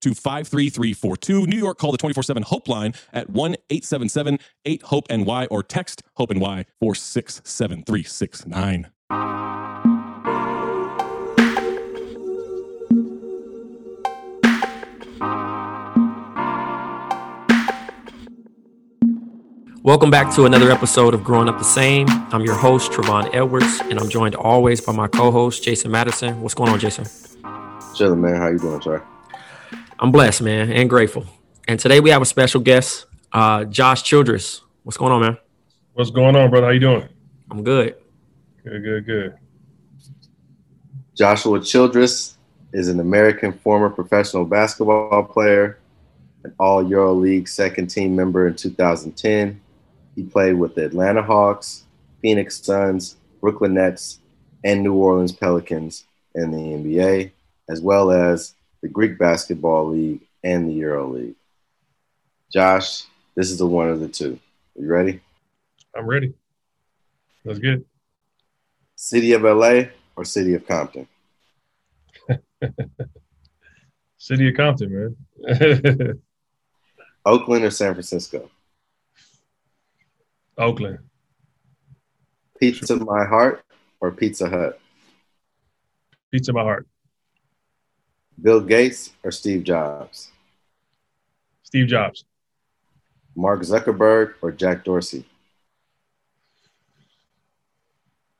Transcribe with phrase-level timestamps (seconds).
[0.00, 1.46] to 53342.
[1.46, 5.62] New York, call the 24 7 Hope line at 1 877 8 Hope NY or
[5.62, 8.90] text Hope NY 467369.
[19.82, 22.06] Welcome back to another episode of Growing Up the Same.
[22.32, 26.42] I'm your host, Trevon Edwards, and I'm joined always by my co-host, Jason Madison.
[26.42, 27.06] What's going on, Jason?
[27.96, 28.36] Chilling, man.
[28.36, 28.98] How you doing, Trey?
[30.02, 31.26] I'm blessed, man, and grateful.
[31.68, 34.62] And today we have a special guest, uh, Josh Childress.
[34.82, 35.38] What's going on, man?
[35.92, 36.68] What's going on, brother?
[36.68, 37.06] How you doing?
[37.50, 37.96] I'm good.
[38.64, 39.34] Good, good, good.
[41.14, 42.38] Joshua Childress
[42.72, 45.78] is an American former professional basketball player,
[46.44, 49.60] an All Euro League second team member in 2010.
[50.16, 51.84] He played with the Atlanta Hawks,
[52.22, 54.20] Phoenix Suns, Brooklyn Nets,
[54.64, 57.32] and New Orleans Pelicans in the NBA,
[57.68, 61.34] as well as the Greek Basketball League and the Euro League.
[62.52, 63.04] Josh,
[63.34, 64.38] this is the one of the two.
[64.74, 65.20] You ready?
[65.96, 66.34] I'm ready.
[67.44, 67.84] That's good.
[68.96, 69.82] City of LA
[70.16, 71.06] or City of Compton?
[74.18, 76.20] City of Compton, man.
[77.24, 78.50] Oakland or San Francisco?
[80.58, 80.98] Oakland.
[82.58, 83.64] Pizza My Heart
[84.00, 84.78] or Pizza Hut?
[86.30, 86.86] Pizza my heart.
[88.40, 90.30] Bill Gates or Steve Jobs?
[91.62, 92.24] Steve Jobs.
[93.36, 95.24] Mark Zuckerberg or Jack Dorsey?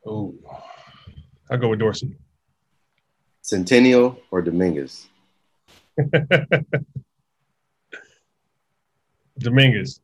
[0.06, 0.34] Oh,
[1.50, 2.16] I'll go with Dorsey.
[3.42, 5.06] Centennial or Dominguez?
[9.38, 10.00] Dominguez.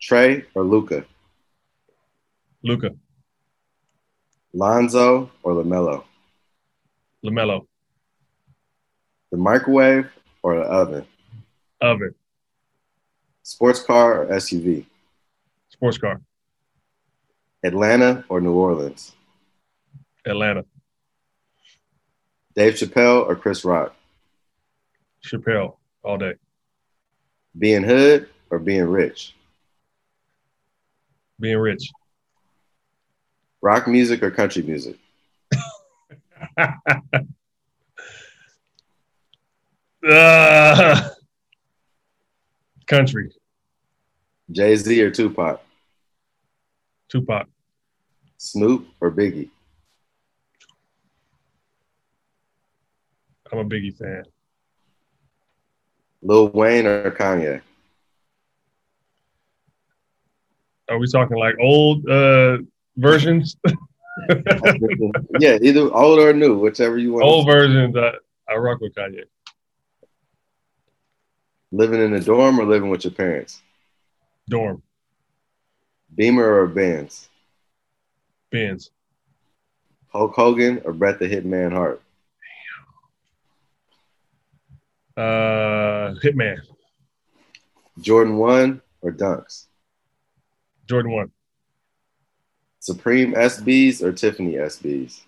[0.00, 1.04] Trey or Luca?
[2.62, 2.90] Luca.
[4.52, 6.04] Lonzo or LaMelo?
[7.24, 7.66] LaMelo.
[9.30, 10.10] The microwave
[10.42, 11.04] or the oven?
[11.80, 12.14] Oven.
[13.42, 14.84] Sports car or SUV?
[15.68, 16.20] Sports car.
[17.62, 19.12] Atlanta or New Orleans?
[20.24, 20.64] Atlanta.
[22.54, 23.94] Dave Chappelle or Chris Rock?
[25.24, 25.76] Chappelle.
[26.02, 26.34] All day.
[27.58, 29.34] Being hood or being rich?
[31.40, 31.90] Being rich.
[33.60, 34.96] Rock music or country music?
[40.08, 41.10] Ah.
[42.86, 43.30] country.
[44.50, 45.60] Jay Z or Tupac?
[47.08, 47.46] Tupac.
[48.38, 49.50] Snoop or Biggie?
[53.52, 54.24] I'm a Biggie fan.
[56.22, 57.60] Lil Wayne or Kanye?
[60.88, 62.58] Are we talking like old uh,
[62.96, 63.56] versions?
[65.38, 67.24] yeah, either old or new, whichever you want.
[67.24, 67.94] old versions.
[67.96, 68.12] I,
[68.50, 69.24] I rock with Kanye.
[71.70, 73.62] Living in a dorm or living with your parents?
[74.48, 74.82] Dorm.
[76.14, 77.28] Beamer or Benz?
[78.50, 78.90] Benz.
[80.08, 82.02] Hulk Hogan or Bret the Hitman Hart?
[85.16, 86.58] Uh, Hitman.
[88.00, 89.66] Jordan 1 or Dunks?
[90.88, 91.30] Jordan one.
[92.80, 95.20] Supreme SBs or Tiffany SBs?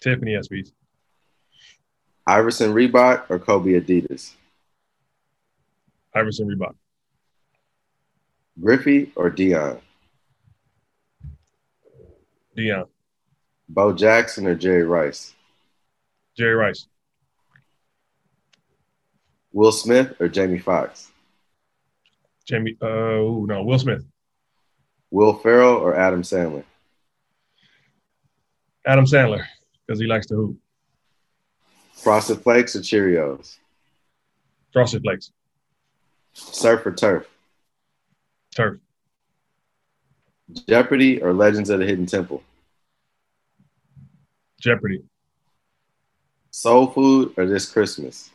[0.00, 0.72] Tiffany SBs.
[2.32, 4.32] Iverson Reebok or Kobe Adidas?
[6.14, 6.74] Iverson Reebok.
[8.58, 9.82] Griffey or Dion?
[12.56, 12.86] Dion.
[13.68, 15.34] Bo Jackson or Jerry Rice?
[16.34, 16.86] Jerry Rice.
[19.52, 21.10] Will Smith or Jamie Foxx?
[22.46, 22.78] Jamie.
[22.80, 23.62] Uh, ooh, no.
[23.62, 24.06] Will Smith.
[25.10, 26.64] Will Ferrell or Adam Sandler?
[28.86, 29.44] Adam Sandler,
[29.86, 30.56] because he likes to hoop.
[32.02, 33.58] Frosted Flakes or Cheerios?
[34.72, 35.30] Frosted Flakes.
[36.32, 37.28] Surf or turf?
[38.56, 38.80] Turf.
[40.68, 42.42] Jeopardy or Legends of the Hidden Temple?
[44.60, 45.04] Jeopardy.
[46.50, 48.30] Soul Food or This Christmas?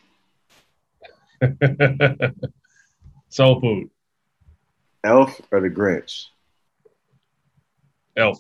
[3.30, 3.90] Soul Food.
[5.04, 6.28] Elf or The Grinch?
[8.16, 8.40] Elf.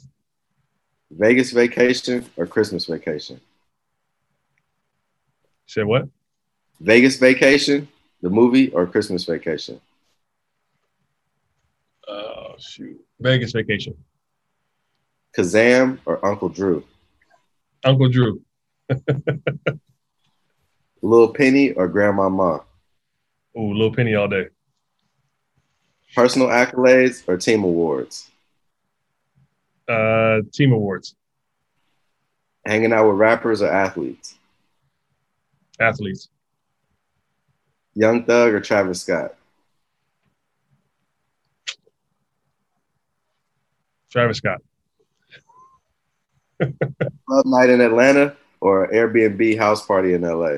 [1.11, 3.41] Vegas Vacation or Christmas Vacation?
[5.67, 6.07] Said what?
[6.79, 7.87] Vegas Vacation,
[8.21, 9.79] the movie, or Christmas Vacation?
[12.07, 12.99] Oh shoot.
[13.19, 13.95] Vegas Vacation.
[15.37, 16.83] Kazam or Uncle Drew?
[17.83, 18.41] Uncle Drew.
[21.01, 22.63] Little Penny or Grandmama?
[23.57, 24.47] Ooh, Little Penny all day.
[26.15, 28.31] Personal accolades or team awards?
[29.87, 31.15] Uh, team awards.
[32.65, 34.36] Hanging out with rappers or athletes?
[35.79, 36.29] Athletes.
[37.93, 39.35] Young Thug or Travis Scott?
[44.11, 44.61] Travis Scott.
[46.59, 50.57] Club night in Atlanta or Airbnb house party in LA?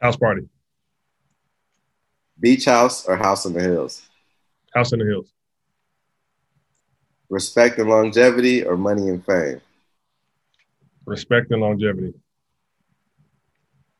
[0.00, 0.48] House party.
[2.38, 4.02] Beach house or house in the hills?
[4.74, 5.32] House in the Hills.
[7.28, 9.60] Respect and longevity or money and fame?
[11.06, 12.14] Respect and longevity.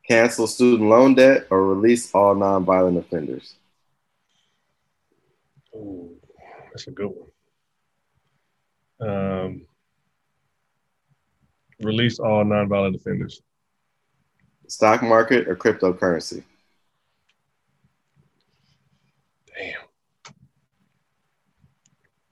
[0.08, 3.56] Cancel student loan debt or release all nonviolent offenders?
[5.75, 6.14] Ooh,
[6.70, 7.26] that's a good one.
[9.00, 9.67] Um,
[11.81, 13.43] release all nonviolent offenders.
[14.69, 16.44] Stock market or cryptocurrency?
[19.56, 19.81] Damn.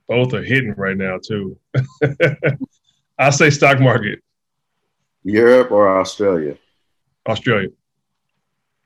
[0.07, 1.57] Both are hidden right now too.
[3.19, 4.19] I say stock market,
[5.23, 6.57] Europe or Australia?
[7.27, 7.69] Australia.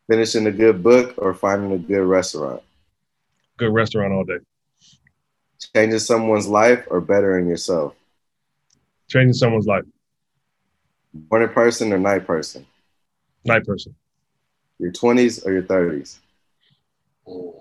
[0.09, 2.63] Finishing a good book or finding a good restaurant?
[3.57, 4.39] Good restaurant all day.
[5.75, 7.93] Changing someone's life or bettering yourself?
[9.07, 9.83] Changing someone's life.
[11.29, 12.65] Morning person or night person?
[13.45, 13.93] Night person.
[14.79, 16.19] Your 20s or your 30s?
[17.25, 17.53] Damn.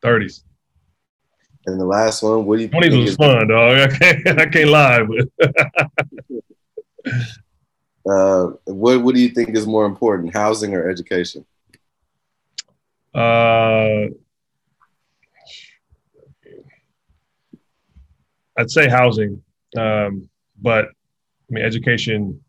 [0.00, 0.44] Thirties.
[1.66, 3.78] And the last one, what do you Twenties think was is, fun, dog.
[3.78, 5.52] I can't, I can't lie, but
[8.10, 11.44] uh, what, what do you think is more important, housing or education?
[13.14, 14.06] uh,
[18.56, 19.42] I'd say housing,
[19.76, 20.28] um,
[20.60, 22.40] but I mean education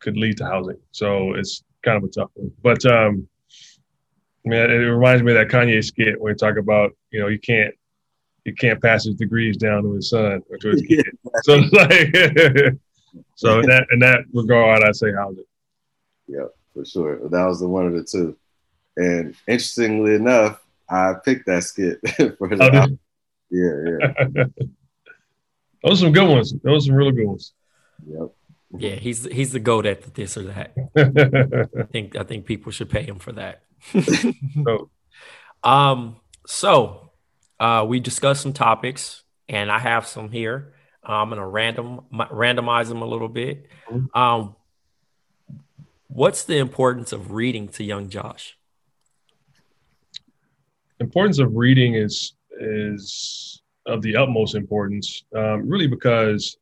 [0.00, 2.50] could lead to housing, so it's kind of a tough one.
[2.62, 3.28] But um,
[4.44, 7.28] I mean, it reminds me of that Kanye skit where he talk about you know
[7.28, 7.74] you can't
[8.44, 11.06] you can't pass his degrees down to his son or to his kid.
[11.42, 12.78] so it's like
[13.34, 15.44] so in that in that regard, I'd say housing.
[16.26, 17.28] Yeah, for sure.
[17.28, 18.36] That was the one of the two.
[18.96, 21.98] And interestingly enough, I picked that skit
[22.38, 22.96] for the Oh,
[23.50, 24.44] Yeah, yeah.
[25.84, 26.52] Those are some good ones.
[26.64, 27.52] Those are some really good ones.
[28.08, 28.32] Yep.
[28.78, 30.74] Yeah, he's he's the goat at this or that.
[31.78, 33.62] I think I think people should pay him for that.
[34.64, 34.90] so,
[35.62, 37.12] Um, so
[37.60, 40.74] uh, we discussed some topics, and I have some here.
[41.06, 43.66] I'm gonna random randomize them a little bit.
[43.88, 44.08] Mhm.
[44.16, 44.56] Um,
[46.08, 48.56] what's the importance of reading to young Josh?
[50.98, 56.56] importance of reading is is of the utmost importance, um, really because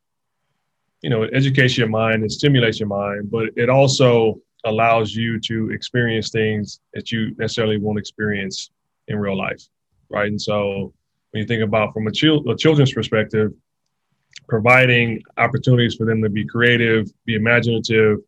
[1.02, 5.38] you know it educates your mind and stimulates your mind, but it also allows you
[5.38, 8.70] to experience things that you necessarily won't experience
[9.08, 9.62] in real life,
[10.08, 10.28] right?
[10.28, 10.92] And so
[11.30, 13.52] when you think about from a, chil- a children's perspective,
[14.48, 18.18] providing opportunities for them to be creative, be imaginative,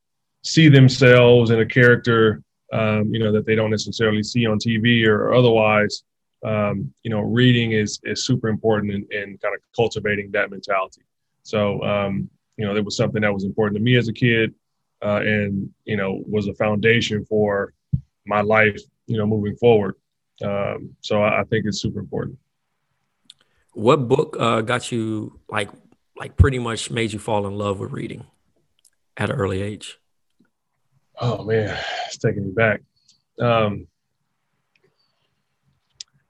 [0.42, 2.42] see themselves in a character
[2.72, 6.02] um, you know, that they don't necessarily see on TV or, otherwise.
[6.44, 11.02] Um, you know, reading is is super important in, in kind of cultivating that mentality.
[11.42, 14.54] So, um, you know, it was something that was important to me as a kid,
[15.02, 17.72] uh, and you know, was a foundation for
[18.26, 19.94] my life you know, moving forward.
[20.42, 22.38] Um, so I, I, think it's super important.
[23.72, 25.70] What book uh, got you like,
[26.16, 28.26] like pretty much made you fall in love with reading
[29.16, 29.98] at an early age?
[31.20, 32.82] Oh man, it's taking me back.
[33.40, 33.86] Um,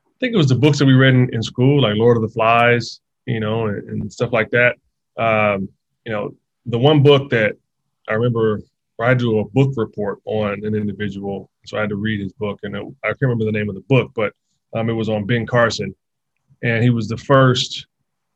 [0.07, 2.23] I think it was the books that we read in, in school, like Lord of
[2.23, 4.76] the Flies, you know, and, and stuff like that.
[5.16, 5.69] Um,
[6.05, 6.35] you know,
[6.66, 7.57] the one book that
[8.09, 8.61] I remember
[8.97, 12.33] where I do a book report on an individual, so I had to read his
[12.33, 14.33] book, and it, I can't remember the name of the book, but
[14.75, 15.95] um, it was on Ben Carson,
[16.62, 17.87] and he was the first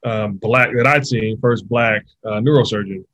[0.04, 3.04] um, black that I'd seen, first black uh, neurosurgeon,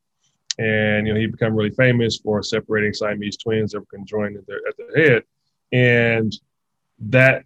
[0.58, 4.46] and you know he became really famous for separating Siamese twins that were conjoined at,
[4.46, 5.22] their, at the head,
[5.72, 6.32] and
[6.98, 7.44] that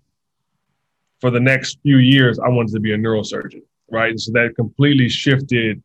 [1.21, 4.11] for the next few years I wanted to be a neurosurgeon, right?
[4.11, 5.83] And so that completely shifted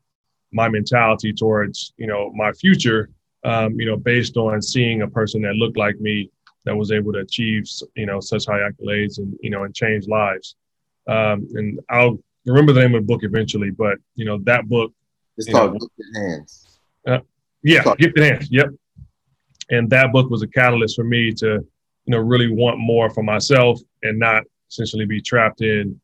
[0.51, 3.09] my mentality towards you know my future
[3.43, 6.29] um, you know based on seeing a person that looked like me
[6.65, 10.07] that was able to achieve you know such high accolades and you know and change
[10.07, 10.55] lives.
[11.07, 14.91] Um, and i'll remember the name of the book eventually but you know that book
[15.37, 16.79] it's called know, gifted hands.
[17.07, 17.19] Uh,
[17.63, 18.67] yeah gifted hands yep.
[19.71, 23.23] And that book was a catalyst for me to you know really want more for
[23.23, 25.99] myself and not essentially be trapped in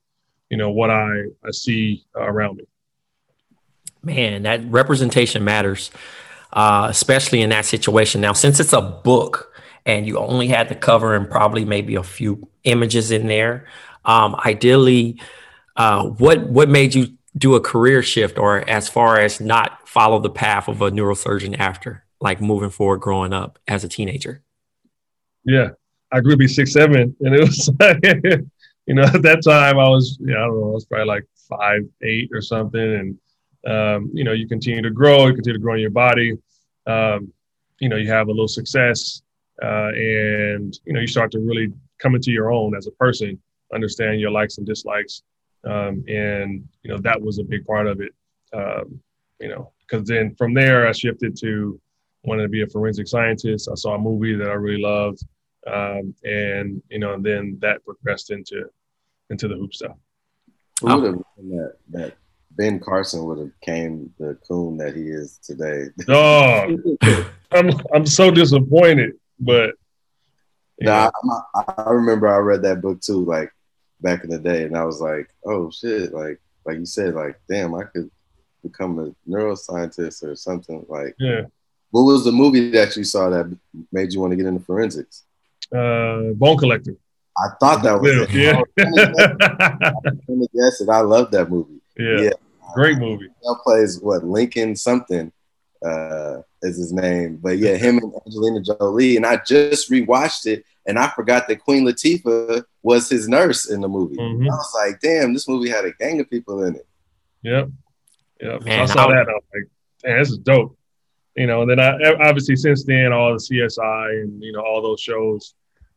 [0.49, 2.63] you know what i i see around me.
[4.03, 5.91] Man, that representation matters,
[6.53, 8.19] uh, especially in that situation.
[8.19, 9.53] Now, since it's a book
[9.85, 13.67] and you only had the cover and probably maybe a few images in there,
[14.03, 15.21] um, ideally,
[15.75, 20.19] uh, what what made you do a career shift, or as far as not follow
[20.19, 24.41] the path of a neurosurgeon after, like moving forward, growing up as a teenager?
[25.45, 25.69] Yeah,
[26.11, 27.67] I grew to be six seven, and it was
[28.87, 31.25] you know at that time I was yeah I don't know I was probably like
[31.49, 33.17] five eight or something, and
[33.67, 36.37] um, you know, you continue to grow, you continue to grow in your body.
[36.87, 37.31] Um,
[37.79, 39.21] you know, you have a little success,
[39.61, 43.39] uh, and you know, you start to really come into your own as a person,
[43.73, 45.23] understand your likes and dislikes,
[45.65, 48.13] um, and you know, that was a big part of it.
[48.53, 48.99] Um,
[49.39, 51.79] you know, because then from there, I shifted to
[52.23, 53.69] wanting to be a forensic scientist.
[53.71, 55.23] I saw a movie that I really loved,
[55.67, 58.69] um, and you know, and then that progressed into
[59.29, 59.97] into the hoop stuff.
[60.81, 62.17] Who would have that that
[62.51, 65.85] Ben Carson would have came the coon that he is today.
[66.09, 66.77] oh,
[67.51, 69.75] I'm I'm so disappointed, but
[70.79, 71.11] nah,
[71.55, 73.51] I, I remember I read that book too, like
[74.01, 77.39] back in the day, and I was like, oh shit, like like you said, like
[77.49, 78.09] damn, I could
[78.63, 80.85] become a neuroscientist or something.
[80.87, 81.43] Like, yeah.
[81.91, 83.57] What was the movie that you saw that
[83.91, 85.23] made you want to get into forensics?
[85.73, 86.95] Uh, Bone Collector.
[87.37, 88.61] I thought that was yeah.
[88.77, 88.77] it.
[88.77, 89.81] Yeah.
[89.89, 90.89] I guess it.
[90.89, 91.81] I love that movie.
[91.97, 92.21] Yeah.
[92.21, 92.29] yeah.
[92.73, 93.27] Great movie.
[93.41, 95.31] He plays what Lincoln something
[95.85, 99.17] uh, is his name, but yeah, him and Angelina Jolie.
[99.17, 103.81] And I just rewatched it, and I forgot that Queen Latifah was his nurse in
[103.81, 104.17] the movie.
[104.17, 104.49] Mm-hmm.
[104.49, 106.87] I was like, damn, this movie had a gang of people in it.
[107.43, 107.69] Yep.
[108.41, 108.63] Yep.
[108.63, 109.29] Man, so I saw that.
[109.29, 109.69] I was like,
[110.03, 110.77] man, this is dope.
[111.35, 111.93] You know, and then I
[112.27, 115.53] obviously since then all the CSI and you know all those shows,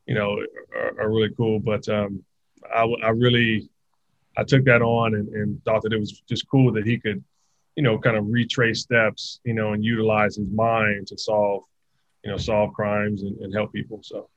[0.06, 0.38] you know,
[0.76, 1.58] are, are really cool.
[1.58, 2.22] But um,
[2.72, 3.68] I, I really
[4.36, 7.24] I took that on and, and thought that it was just cool that he could,
[7.74, 11.64] you know, kind of retrace steps, you know, and utilize his mind to solve,
[12.22, 14.00] you know, solve crimes and, and help people.
[14.02, 14.28] So.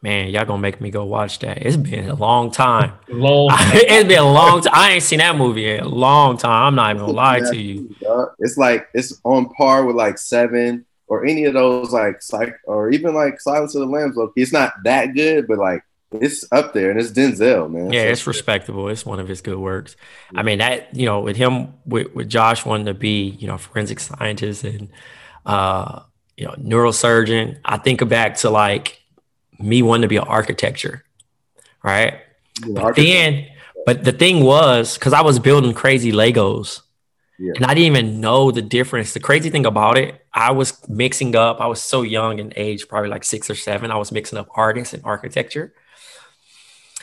[0.00, 1.58] Man, y'all gonna make me go watch that.
[1.66, 2.92] It's been a long time.
[3.08, 3.48] long.
[3.52, 4.72] it's been a long time.
[4.74, 6.68] I ain't seen that movie in a long time.
[6.68, 7.94] I'm not even gonna lie to you.
[8.38, 12.90] It's like it's on par with like Seven or any of those like psych or
[12.90, 14.16] even like Silence of the Lambs.
[14.16, 17.92] Look, it's not that good, but like it's up there, and it's Denzel, man.
[17.92, 18.88] Yeah, so, it's respectable.
[18.88, 19.96] It's one of his good works.
[20.34, 23.58] I mean, that you know, with him, with, with Josh wanting to be, you know,
[23.58, 24.88] forensic scientist and
[25.44, 26.02] uh,
[26.36, 27.58] you know, neurosurgeon.
[27.64, 29.02] I think back to like
[29.58, 31.04] me wanting to be an architecture,
[31.82, 32.20] right?
[32.68, 33.46] But then,
[33.86, 36.82] but the thing was, because I was building crazy Legos.
[37.40, 37.52] Yeah.
[37.54, 39.14] And I didn't even know the difference.
[39.14, 41.60] The crazy thing about it, I was mixing up.
[41.60, 43.92] I was so young in age, probably like six or seven.
[43.92, 45.72] I was mixing up artists and architecture.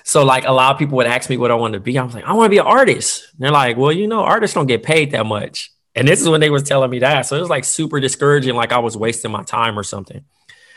[0.03, 1.97] So like a lot of people would ask me what I want to be.
[1.97, 3.23] I was like, I want to be an artist.
[3.31, 5.71] And they're like, well, you know, artists don't get paid that much.
[5.95, 7.25] And this is when they was telling me that.
[7.25, 10.25] So it was like super discouraging, like I was wasting my time or something.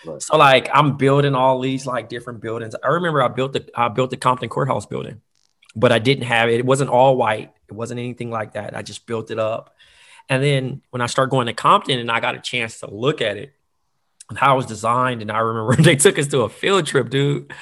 [0.07, 0.23] Right.
[0.23, 2.75] So like I'm building all these like different buildings.
[2.83, 5.21] I remember I built the I built the Compton Courthouse building,
[5.75, 6.61] but I didn't have it.
[6.61, 7.53] It wasn't all white.
[7.69, 8.77] It wasn't anything like that.
[8.77, 9.75] I just built it up.
[10.29, 13.21] And then when I started going to Compton and I got a chance to look
[13.21, 13.53] at it
[14.29, 17.11] and how it was designed, and I remember they took us to a field trip,
[17.11, 17.53] dude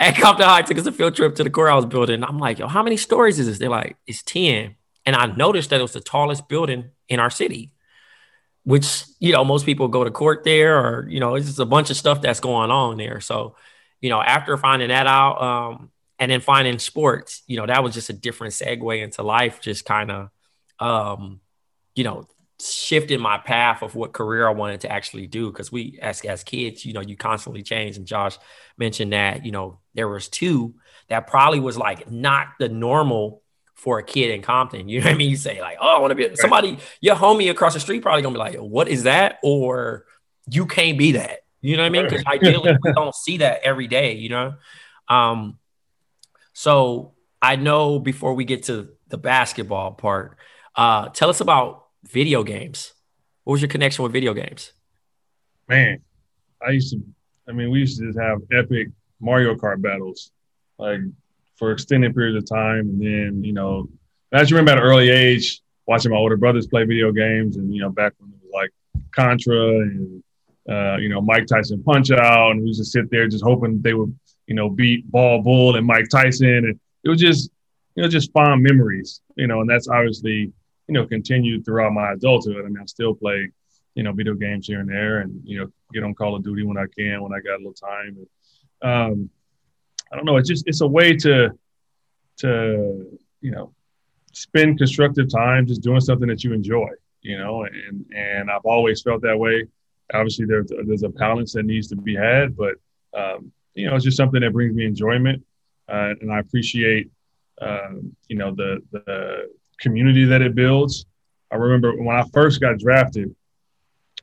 [0.00, 2.24] at Compton High took us a field trip to the courthouse building.
[2.24, 3.58] I'm like, yo, how many stories is this?
[3.58, 4.74] They're like, it's 10.
[5.04, 7.70] And I noticed that it was the tallest building in our city,
[8.70, 11.66] which, you know, most people go to court there or, you know, it's just a
[11.66, 13.20] bunch of stuff that's going on there.
[13.20, 13.56] So
[14.00, 17.94] you know, after finding that out, um, and then finding sports, you know, that was
[17.94, 20.30] just a different segue into life, just kind of,
[20.78, 21.40] um,
[21.94, 22.26] you know,
[22.60, 25.50] shifted my path of what career I wanted to actually do.
[25.50, 27.96] Cause we, as, as kids, you know, you constantly change.
[27.96, 28.36] And Josh
[28.76, 30.74] mentioned that, you know, there was two
[31.08, 33.42] that probably was like not the normal
[33.80, 34.90] for a kid in Compton.
[34.90, 35.30] You know what I mean?
[35.30, 38.20] You say like, oh, I want to be somebody, your homie across the street probably
[38.20, 39.38] gonna be like, what is that?
[39.42, 40.04] Or
[40.50, 41.38] you can't be that.
[41.62, 42.04] You know what I mean?
[42.04, 44.54] Because ideally we don't see that every day, you know?
[45.08, 45.58] Um,
[46.52, 50.36] so I know before we get to the basketball part,
[50.76, 52.92] uh, tell us about video games.
[53.44, 54.72] What was your connection with video games?
[55.68, 56.02] Man,
[56.60, 57.02] I used to,
[57.48, 58.88] I mean, we used to just have epic
[59.20, 60.32] Mario Kart battles,
[60.78, 61.00] like
[61.60, 62.80] for extended periods of time.
[62.80, 63.88] And then, you know,
[64.32, 67.72] I just remember at an early age watching my older brothers play video games and,
[67.72, 68.70] you know, back when it was like
[69.14, 70.24] Contra and,
[70.68, 72.50] uh, you know, Mike Tyson Punch Out.
[72.50, 74.12] And we to sit there just hoping they would
[74.50, 76.48] you know, beat Bald Bull and Mike Tyson.
[76.48, 77.50] And it was just,
[77.94, 80.52] you know, just fond memories, you know, and that's obviously,
[80.88, 82.56] you know, continued throughout my adulthood.
[82.64, 83.48] I mean, I still play,
[83.94, 86.64] you know, video games here and there and, you know, get on Call of Duty
[86.64, 88.16] when I can, when I got a little time.
[88.82, 89.30] And, um,
[90.10, 90.36] I don't know.
[90.36, 91.50] It's just, it's a way to,
[92.38, 93.72] to, you know,
[94.32, 96.88] spend constructive time just doing something that you enjoy,
[97.22, 99.66] you know, and, and I've always felt that way.
[100.12, 102.74] Obviously there's, there's a balance that needs to be had, but,
[103.16, 105.44] um, you know, it's just something that brings me enjoyment,
[105.88, 107.08] uh, and I appreciate,
[107.62, 109.48] um, you know, the the
[109.78, 111.06] community that it builds.
[111.52, 113.34] I remember when I first got drafted,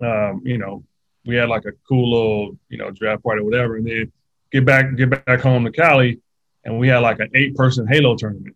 [0.01, 0.83] um, you know,
[1.25, 4.11] we had like a cool little, you know, draft party or whatever, and then
[4.51, 6.19] get back get back home to Cali,
[6.63, 8.55] and we had like an eight person Halo tournament.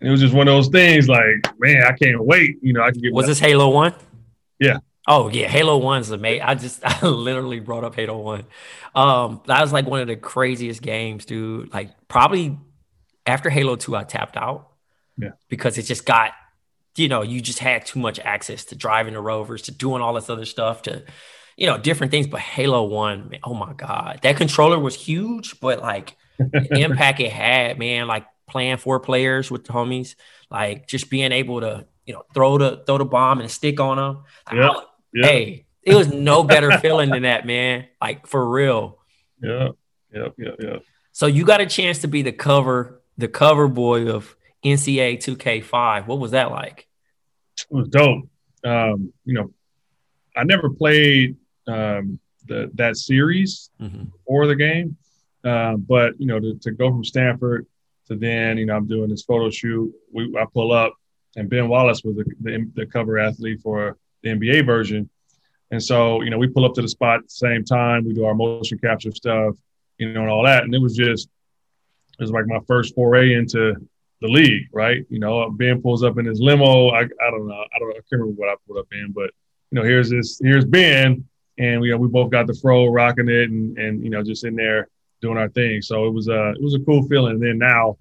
[0.00, 2.58] And it was just one of those things, like, man, I can't wait.
[2.60, 3.12] You know, I can get.
[3.12, 3.28] Was back.
[3.28, 3.94] this Halo One?
[4.58, 4.78] Yeah.
[5.08, 6.42] Oh yeah, Halo One's amazing.
[6.42, 8.44] I just I literally brought up Halo One.
[8.94, 11.72] Um, that was like one of the craziest games, dude.
[11.72, 12.58] Like probably
[13.26, 14.68] after Halo Two, I tapped out.
[15.16, 15.30] Yeah.
[15.48, 16.32] Because it just got,
[16.96, 20.14] you know, you just had too much access to driving the rovers, to doing all
[20.14, 21.04] this other stuff, to,
[21.56, 22.26] you know, different things.
[22.26, 27.20] But Halo One, man, oh my god, that controller was huge, but like the impact
[27.20, 30.14] it had, man, like playing four players with the homies,
[30.50, 33.96] like just being able to, you know, throw the throw the bomb and stick on
[33.96, 34.24] them.
[34.52, 34.70] Yeah.
[35.14, 35.26] Yep.
[35.26, 37.86] Hey, it was no better feeling than that, man.
[38.00, 38.98] Like for real.
[39.42, 39.68] Yeah.
[40.14, 40.34] Yep.
[40.38, 40.54] Yep.
[40.60, 40.82] Yep.
[41.12, 44.34] So you got a chance to be the cover, the cover boy of
[44.64, 46.06] NCAA 2K5.
[46.06, 46.88] What was that like?
[47.58, 48.28] It was dope.
[48.64, 49.52] Um, you know,
[50.36, 51.36] I never played
[51.72, 54.04] um, the that series mm-hmm.
[54.24, 54.96] or the game,
[55.44, 57.66] uh, but you know, to, to go from Stanford
[58.08, 59.92] to then, you know, I'm doing this photo shoot.
[60.12, 60.94] We I pull up,
[61.36, 65.08] and Ben Wallace was the, the, the cover athlete for the NBA version.
[65.70, 68.04] And so, you know, we pull up to the spot at the same time.
[68.04, 69.54] We do our motion capture stuff,
[69.98, 70.64] you know, and all that.
[70.64, 71.28] And it was just,
[72.18, 73.74] it was like my first foray into
[74.20, 75.04] the league, right?
[75.08, 76.90] You know, Ben pulls up in his limo.
[76.90, 77.64] I, I don't know.
[77.74, 79.30] I don't I can't remember what I pulled up in, but,
[79.70, 81.26] you know, here's this, here's Ben.
[81.58, 84.56] And we, we both got the fro rocking it and, and, you know, just in
[84.56, 84.88] there
[85.20, 85.82] doing our thing.
[85.82, 87.34] So it was a, it was a cool feeling.
[87.34, 87.98] And then now,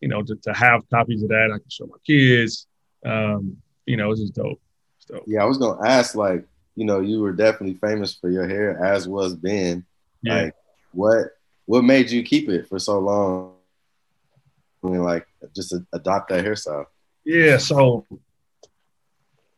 [0.00, 2.66] you know, to, to have copies of that, I can show my kids.
[3.04, 4.60] Um, you know, it's just dope.
[4.98, 8.48] So yeah, I was gonna ask, like, you know, you were definitely famous for your
[8.48, 9.84] hair, as was Ben.
[10.22, 10.44] Yeah.
[10.44, 10.54] Like,
[10.92, 11.26] what
[11.66, 13.54] what made you keep it for so long?
[14.82, 16.86] I mean, like, just adopt that hairstyle.
[17.24, 18.06] Yeah, so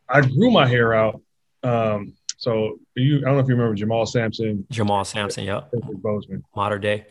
[0.09, 1.21] I grew my hair out.
[1.63, 4.65] Um, so you, I don't know if you remember Jamal Sampson.
[4.71, 5.61] Jamal Sampson, yeah.
[5.73, 6.43] Bozeman.
[6.55, 7.05] Modern day.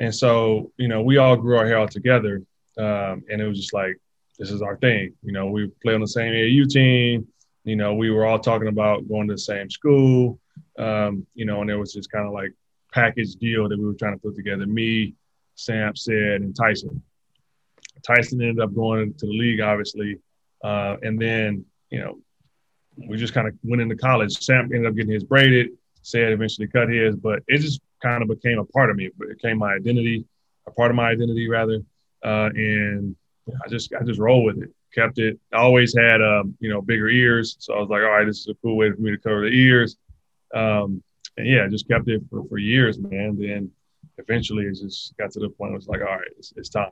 [0.00, 2.42] And so, you know, we all grew our hair out together.
[2.76, 3.96] Um, and it was just like,
[4.38, 5.14] this is our thing.
[5.22, 7.26] You know, we play on the same AAU team
[7.68, 10.40] you know, we were all talking about going to the same school,
[10.78, 12.54] um, you know, and it was just kind of like
[12.94, 14.66] package deal that we were trying to put together.
[14.66, 15.14] Me,
[15.54, 17.02] Sam said, and Tyson.
[18.02, 20.18] Tyson ended up going to the league, obviously,
[20.64, 22.18] uh, and then you know,
[23.06, 24.42] we just kind of went into college.
[24.42, 25.70] Sam ended up getting his braided.
[26.02, 29.06] Said eventually cut his, but it just kind of became a part of me.
[29.06, 30.24] It became my identity,
[30.66, 31.82] a part of my identity rather,
[32.24, 33.14] uh, and
[33.62, 35.38] I just I just roll with it kept it.
[35.52, 37.56] I always had, um, you know, bigger ears.
[37.58, 39.42] So I was like, all right, this is a cool way for me to cover
[39.42, 39.96] the ears.
[40.54, 41.02] Um,
[41.36, 43.38] and yeah, just kept it for, for years, man.
[43.38, 43.70] Then
[44.18, 46.90] eventually it just got to the point where it's like, all right, it's, it's time.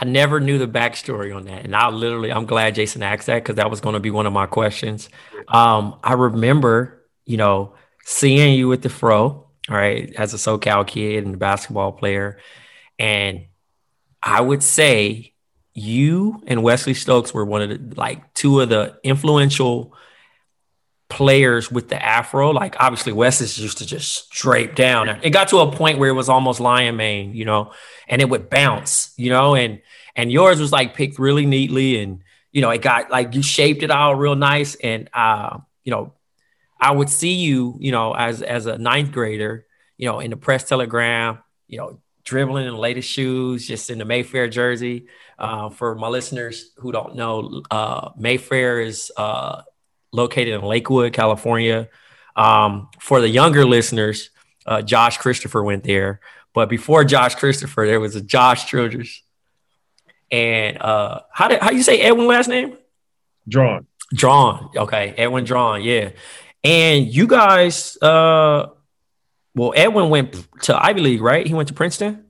[0.00, 1.64] I never knew the backstory on that.
[1.64, 4.26] And I literally, I'm glad Jason asked that because that was going to be one
[4.26, 5.10] of my questions.
[5.48, 11.26] Um, I remember, you know, seeing you with the fro, right, as a SoCal kid
[11.26, 12.38] and basketball player.
[12.98, 13.46] And
[14.22, 15.34] I would say
[15.74, 19.94] you and Wesley Stokes were one of the like two of the influential
[21.10, 22.50] players with the afro.
[22.50, 25.08] Like obviously Wes is used to just drape down.
[25.22, 27.72] It got to a point where it was almost lion mane, you know,
[28.08, 29.82] and it would bounce, you know, and
[30.16, 33.82] and yours was like picked really neatly and you know, it got like you shaped
[33.82, 34.74] it out real nice.
[34.76, 36.14] And uh, you know,
[36.80, 40.36] I would see you, you know, as as a ninth grader, you know, in the
[40.36, 45.06] press telegram, you know, dribbling in the latest shoes, just in the Mayfair jersey.
[45.38, 49.62] Uh, for my listeners who don't know, uh, Mayfair is uh,
[50.12, 51.88] located in Lakewood, California.
[52.36, 54.30] Um, for the younger listeners,
[54.66, 56.20] uh, Josh Christopher went there.
[56.52, 59.22] But before Josh Christopher, there was a Josh Childress.
[60.30, 62.76] And uh, how did how you say Edwin last name?
[63.48, 63.86] Draughan.
[64.14, 64.76] Draughan.
[64.76, 65.84] Okay, Edwin Draughan.
[65.84, 66.10] Yeah.
[66.62, 68.66] And you guys, uh,
[69.54, 71.46] well, Edwin went to Ivy League, right?
[71.46, 72.24] He went to Princeton.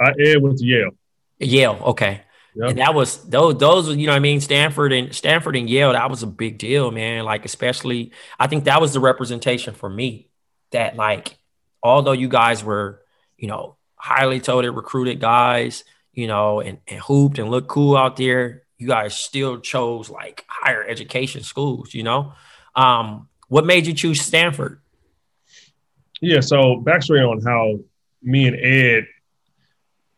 [0.00, 0.90] I Ed went to Yale.
[1.38, 1.78] Yale.
[1.86, 2.22] Okay.
[2.54, 2.70] Yep.
[2.70, 4.40] And that was those those you know what I mean?
[4.40, 7.24] Stanford and Stanford and Yale that was a big deal man.
[7.24, 10.28] Like especially I think that was the representation for me
[10.72, 11.38] that like
[11.82, 13.00] although you guys were
[13.38, 18.16] you know highly touted recruited guys you know and, and hooped and looked cool out
[18.16, 22.34] there you guys still chose like higher education schools you know?
[22.74, 24.80] Um what made you choose Stanford?
[26.20, 27.78] Yeah so backstory on how
[28.22, 29.06] me and Ed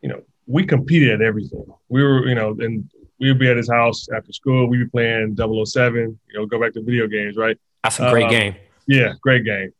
[0.01, 1.65] you know we competed at everything.
[1.89, 4.67] We were, you know, and we would be at his house after school.
[4.67, 7.57] We'd be playing 007, you know, go back to video games, right?
[7.83, 8.55] That's a great um, game.
[8.87, 9.71] Yeah, great game.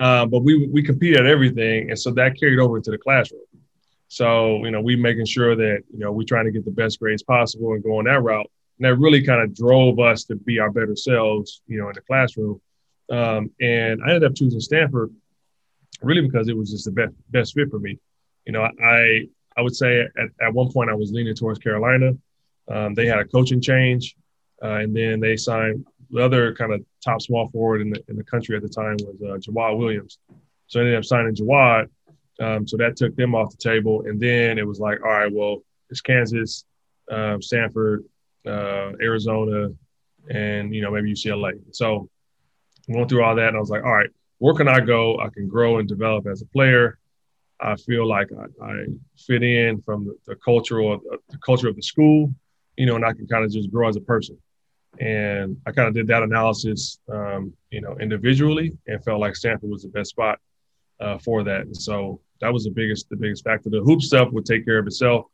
[0.00, 3.42] Um, but we we competed at everything, and so that carried over into the classroom.
[4.06, 7.00] So you know, we making sure that you know we're trying to get the best
[7.00, 10.60] grades possible and going that route, and that really kind of drove us to be
[10.60, 12.60] our better selves, you know, in the classroom.
[13.10, 15.12] Um, and I ended up choosing Stanford
[16.02, 17.98] really because it was just the best best fit for me.
[18.46, 19.28] You know, I
[19.58, 22.12] I would say at, at one point I was leaning towards Carolina.
[22.68, 24.14] Um, they had a coaching change,
[24.62, 28.16] uh, and then they signed the other kind of top small forward in the, in
[28.16, 30.18] the country at the time was uh, Jawad Williams.
[30.68, 31.88] So I ended up signing Jawad.
[32.40, 34.04] Um, so that took them off the table.
[34.06, 35.58] And then it was like, all right, well,
[35.90, 36.64] it's Kansas,
[37.10, 38.04] uh, Stanford,
[38.46, 39.70] uh, Arizona,
[40.30, 41.58] and, you know, maybe UCLA.
[41.72, 42.08] So
[42.90, 45.18] going through all that, and I was like, all right, where can I go?
[45.18, 46.98] I can grow and develop as a player.
[47.60, 51.76] I feel like I, I fit in from the, the cultural uh, the culture of
[51.76, 52.32] the school,
[52.76, 54.38] you know, and I can kind of just grow as a person.
[55.00, 59.70] And I kind of did that analysis, um, you know, individually, and felt like Stanford
[59.70, 60.38] was the best spot
[61.00, 61.62] uh, for that.
[61.62, 63.70] And so that was the biggest the biggest factor.
[63.70, 65.26] The hoop stuff would take care of itself,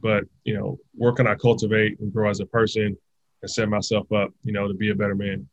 [0.00, 2.96] but you know, where can I cultivate and grow as a person
[3.42, 5.48] and set myself up, you know, to be a better man.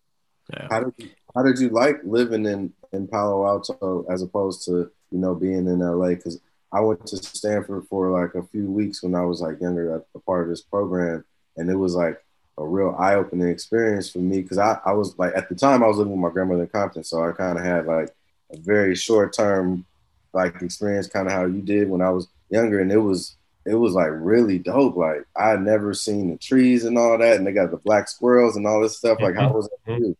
[0.54, 0.68] Yeah.
[0.70, 4.92] How did you, how did you like living in in Palo Alto as opposed to
[5.12, 6.40] you know, being in LA because
[6.72, 10.20] I went to Stanford for like a few weeks when I was like younger, a
[10.20, 11.24] part of this program,
[11.58, 12.22] and it was like
[12.58, 15.88] a real eye-opening experience for me because I, I was like at the time I
[15.88, 18.10] was living with my grandmother in Compton, so I kind of had like
[18.52, 19.86] a very short-term
[20.34, 23.76] like experience, kind of how you did when I was younger, and it was it
[23.76, 24.96] was like really dope.
[24.96, 28.08] Like I had never seen the trees and all that, and they got the black
[28.08, 29.20] squirrels and all this stuff.
[29.22, 29.90] Like how was it?
[29.90, 30.12] Mm-hmm.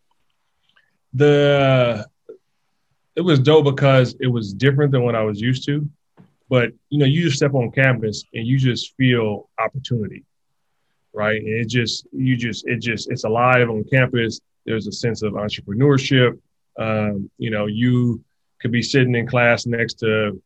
[1.12, 2.06] The
[3.16, 5.88] it was dope because it was different than what I was used to.
[6.48, 10.24] But you know, you just step on campus and you just feel opportunity,
[11.12, 11.40] right?
[11.40, 14.40] And it just you just it just it's alive on campus.
[14.64, 16.38] There's a sense of entrepreneurship.
[16.78, 18.22] Um, you know, you
[18.60, 20.40] could be sitting in class next to,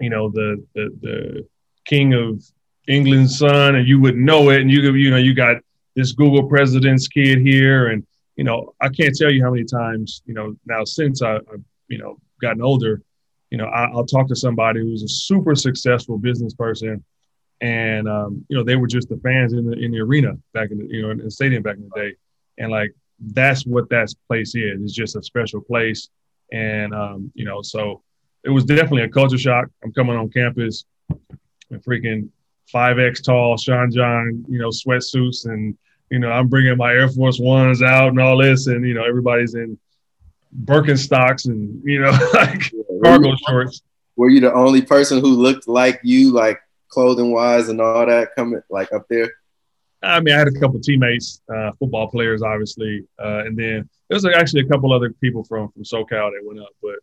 [0.00, 1.48] you know, the the, the
[1.84, 2.42] king of
[2.88, 4.60] England's son, and you wouldn't know it.
[4.60, 5.58] And you you know you got
[5.94, 10.22] this Google president's kid here, and you know I can't tell you how many times
[10.26, 11.56] you know now since I, I
[11.92, 13.02] you know gotten older,
[13.50, 17.04] you know I, will talk to somebody who's a super successful business person,
[17.60, 20.70] and um, you know they were just the fans in the in the arena back
[20.70, 22.14] in the you know in the stadium back in the day,
[22.58, 24.80] and like that's what that place is.
[24.82, 26.08] It's just a special place,
[26.50, 28.02] and um, you know so
[28.42, 29.68] it was definitely a culture shock.
[29.84, 32.30] I'm coming on campus, and freaking
[32.70, 35.76] five X tall Sean John, you know, sweatsuits and
[36.10, 39.02] you know, I'm bringing my Air Force Ones out and all this, and you know,
[39.02, 39.78] everybody's in
[40.64, 43.82] Birkenstocks and you know like cargo shorts.
[44.16, 48.34] Were you the only person who looked like you, like clothing wise and all that,
[48.36, 49.32] coming like up there?
[50.02, 54.16] I mean, I had a couple teammates, uh, football players, obviously, uh, and then there
[54.16, 56.70] was actually a couple other people from from SoCal that went up.
[56.82, 56.96] But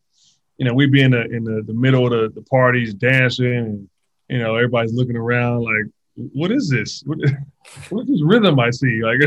[0.57, 3.55] you know, we'd be in the in the, the middle of the, the parties, dancing,
[3.55, 3.89] and
[4.27, 5.85] you know, everybody's looking around like,
[6.15, 7.01] "What is this?
[7.05, 7.19] What,
[7.89, 9.19] what is this rhythm I see?" Like.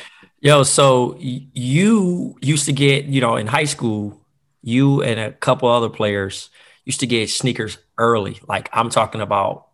[0.44, 4.20] Yo, so you used to get, you know, in high school,
[4.60, 6.50] you and a couple other players
[6.84, 8.38] used to get sneakers early.
[8.46, 9.68] Like I'm talking about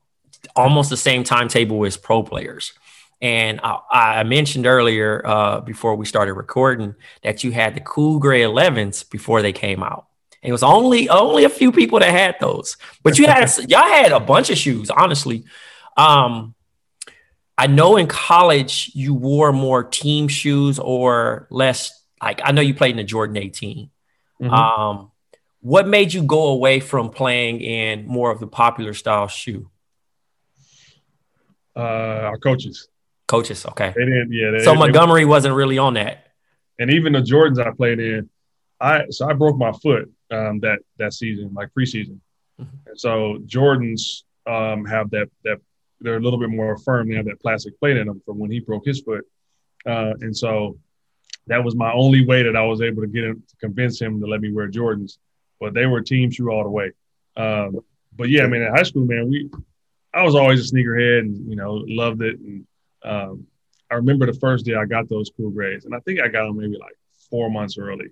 [0.55, 2.73] almost the same timetable as pro players.
[3.21, 8.21] And I, I mentioned earlier uh, before we started recording that you had the cool
[8.21, 10.07] gray 11s before they came out.
[10.41, 13.89] And it was only only a few people that had those, but you had y'all
[13.89, 14.89] had a bunch of shoes.
[14.89, 15.47] Honestly,
[15.97, 16.55] um,
[17.61, 21.93] I know in college you wore more team shoes or less.
[22.23, 23.91] Like I know you played in the Jordan 18.
[24.41, 24.51] Mm-hmm.
[24.51, 25.11] Um,
[25.61, 29.69] what made you go away from playing in more of the popular style shoe?
[31.77, 32.89] Uh, our coaches.
[33.29, 33.93] Coaches, okay.
[33.95, 34.53] They didn't, yeah.
[34.53, 36.29] They, so Montgomery they, wasn't really on that.
[36.79, 38.31] And even the Jordans I played in,
[38.81, 42.21] I so I broke my foot um, that that season, like preseason.
[42.59, 42.77] Mm-hmm.
[42.87, 45.59] And so Jordans um, have that that
[46.01, 47.09] they're a little bit more firm.
[47.09, 49.25] They have that plastic plate in them from when he broke his foot,
[49.87, 50.79] uh, and so
[51.47, 54.21] that was my only way that I was able to get him to convince him
[54.21, 55.19] to let me wear Jordans.
[55.59, 56.93] But they were team shoe all the way.
[57.37, 57.81] Um,
[58.17, 59.51] but yeah, I mean, in high school, man, we
[60.13, 62.67] I was always a sneakerhead and you know loved it and
[63.03, 63.47] um,
[63.91, 66.47] I remember the first day I got those cool grades, and I think I got
[66.47, 66.97] them maybe like
[67.29, 68.07] four months early.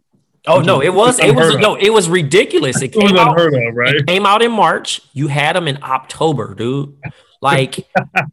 [0.47, 2.83] Oh no, it was it was no, it was ridiculous.
[2.83, 3.95] It came out, of, right?
[3.95, 5.01] It came out in March.
[5.13, 6.97] You had them in October, dude.
[7.41, 7.89] Like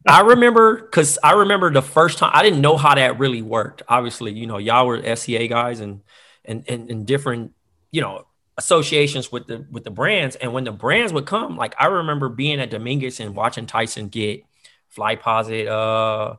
[0.08, 3.84] I remember because I remember the first time I didn't know how that really worked.
[3.88, 6.02] Obviously, you know, y'all were SCA guys and
[6.44, 7.54] and and, and different,
[7.92, 8.26] you know,
[8.58, 10.36] associations with the with the brands.
[10.36, 14.08] And when the brands would come, like I remember being at Dominguez and watching Tyson
[14.08, 14.44] get
[14.96, 16.38] Foamposite, uh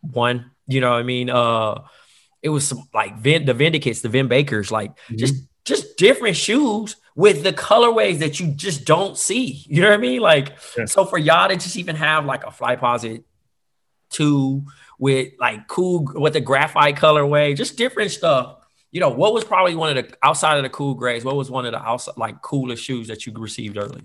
[0.00, 0.52] one.
[0.66, 1.28] You know what I mean?
[1.28, 1.82] Uh
[2.42, 5.16] it was some like Vin, the Vindicates, the Vin Bakers, like mm-hmm.
[5.18, 5.34] just
[5.64, 9.64] just different shoes with the colorways that you just don't see.
[9.66, 10.20] You know what I mean?
[10.20, 10.84] Like yeah.
[10.84, 13.24] so for y'all to just even have like a Foamposite
[14.10, 14.64] two
[14.98, 18.56] with like cool with the graphite colorway, just different stuff.
[18.90, 21.50] You know, what was probably one of the outside of the cool grays, what was
[21.50, 24.02] one of the outside like coolest shoes that you received early?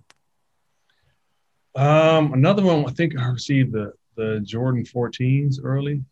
[1.75, 6.03] Um, another one I think I received the the Jordan 14s early.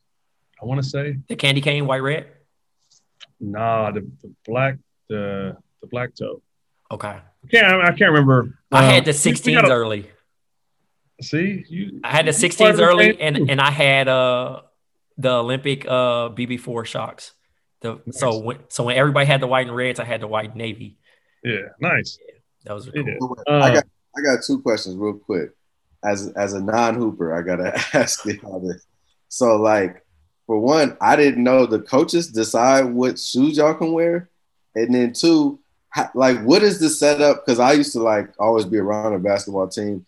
[0.62, 2.28] I want to say the candy cane white red.
[3.40, 4.78] Nah, the, the black
[5.10, 6.42] the the black toe.
[6.94, 7.08] Okay.
[7.08, 8.58] I can't I can't remember.
[8.72, 10.10] I uh, had the 16s gotta, early.
[11.22, 12.02] See, you.
[12.04, 14.62] I had the 16s early, and and I had uh
[15.18, 17.32] the Olympic uh BB4 Shox.
[17.82, 18.20] The nice.
[18.20, 20.98] so when so when everybody had the white and reds, I had the white navy.
[21.44, 22.18] Yeah, nice.
[22.26, 23.38] Yeah, that was cool.
[23.48, 23.54] Yeah.
[23.54, 23.84] Uh, I got
[24.18, 25.52] I got two questions real quick
[26.04, 28.86] as as a non hooper, I gotta ask you all this.
[29.30, 30.06] So, like,
[30.46, 34.30] for one, I didn't know the coaches decide what shoes y'all can wear,
[34.76, 35.60] and then two,
[36.14, 37.46] like, what is the setup?
[37.46, 40.06] Because I used to like always be around a basketball team,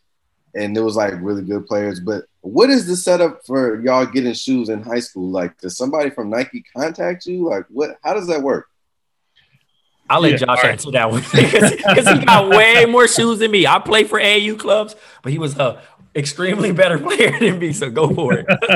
[0.54, 2.00] and it was like really good players.
[2.00, 5.30] But what is the setup for y'all getting shoes in high school?
[5.30, 7.50] Like, does somebody from Nike contact you?
[7.50, 7.98] Like, what?
[8.04, 8.68] How does that work?
[10.10, 10.72] I'll let yeah, Josh right.
[10.72, 13.66] answer that one because he got way more shoes than me.
[13.66, 15.82] I play for AU clubs, but he was a
[16.16, 17.74] extremely better player than me.
[17.74, 18.46] So go for it.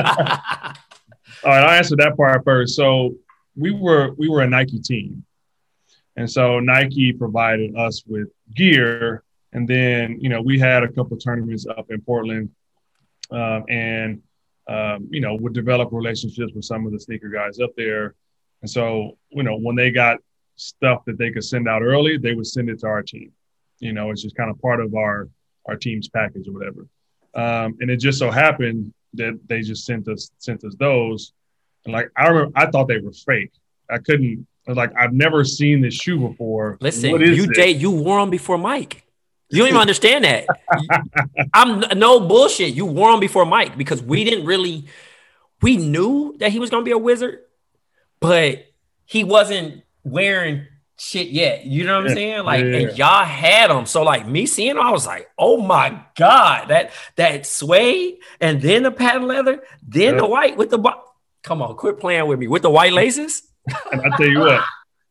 [1.42, 2.74] All right, I'll answer that part first.
[2.74, 3.14] So
[3.56, 5.24] we were we were a Nike team,
[6.16, 11.16] and so Nike provided us with gear, and then you know we had a couple
[11.16, 12.50] tournaments up in Portland,
[13.30, 14.22] um, and
[14.68, 18.14] um, you know would develop relationships with some of the sneaker guys up there,
[18.62, 20.18] and so you know when they got
[20.56, 23.32] stuff that they could send out early, they would send it to our team.
[23.78, 25.28] You know, it's just kind of part of our
[25.66, 26.86] our team's package or whatever.
[27.34, 31.32] Um, and it just so happened that they just sent us sent us those.
[31.84, 33.52] And like I remember, I thought they were fake.
[33.90, 34.46] I couldn't.
[34.66, 36.78] Like, I've never seen this shoe before.
[36.80, 39.04] Listen, you date you wore them before Mike.
[39.48, 40.46] You don't even understand that.
[41.54, 42.74] I'm no bullshit.
[42.74, 44.86] You wore them before Mike because we didn't really.
[45.60, 47.40] We knew that he was going to be a wizard,
[48.20, 48.66] but
[49.04, 51.66] he wasn't wearing shit yet.
[51.66, 52.44] You know what I'm saying?
[52.44, 52.76] Like, yeah.
[52.76, 53.86] and y'all had them.
[53.86, 58.62] So like me seeing them, I was like, oh my god, that that suede, and
[58.62, 60.78] then the patent leather, then the white with the.
[60.78, 61.04] Bo-
[61.42, 63.42] Come on, quit playing with me with the white laces.
[63.92, 64.62] and I tell you what,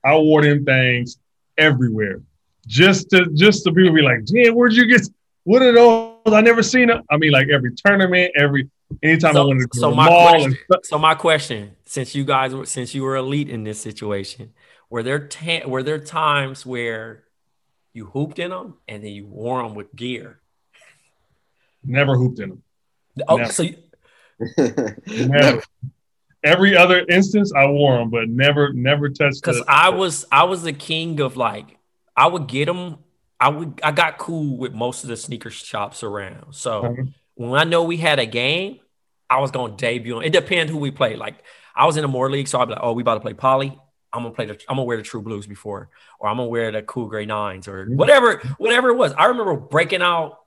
[0.03, 1.17] I wore them things
[1.57, 2.21] everywhere,
[2.67, 5.01] just to just to people be like, damn, where'd you get?
[5.43, 6.33] What are those?
[6.33, 7.03] I never seen them.
[7.09, 8.69] I mean, like every tournament, every
[9.03, 10.29] anytime so, I wanted to go so to my mall.
[10.29, 14.53] Question, so my question, since you guys were since you were elite in this situation,
[14.89, 17.23] were there ta- were there times where
[17.93, 20.39] you hooped in them and then you wore them with gear?
[21.83, 22.63] Never hooped in them.
[23.27, 23.51] Oh, never.
[23.51, 23.77] so you-
[25.07, 25.62] never.
[26.43, 29.41] Every other instance, I wore them, but never, never touched.
[29.41, 31.78] Because I was, I was the king of like,
[32.15, 32.97] I would get them.
[33.39, 36.54] I would, I got cool with most of the sneaker shops around.
[36.54, 37.04] So uh-huh.
[37.36, 38.80] when I know we had a game,
[39.30, 40.19] I was gonna debut.
[40.19, 41.19] It depends who we played.
[41.19, 41.36] Like
[41.75, 43.34] I was in a Moore League, so I'd be like, "Oh, we about to play
[43.34, 43.80] Poly.
[44.12, 46.71] I'm gonna play the I'm gonna wear the true blues before, or I'm gonna wear
[46.71, 47.95] the cool gray nines or mm-hmm.
[47.95, 49.13] whatever, whatever it was.
[49.13, 50.39] I remember breaking out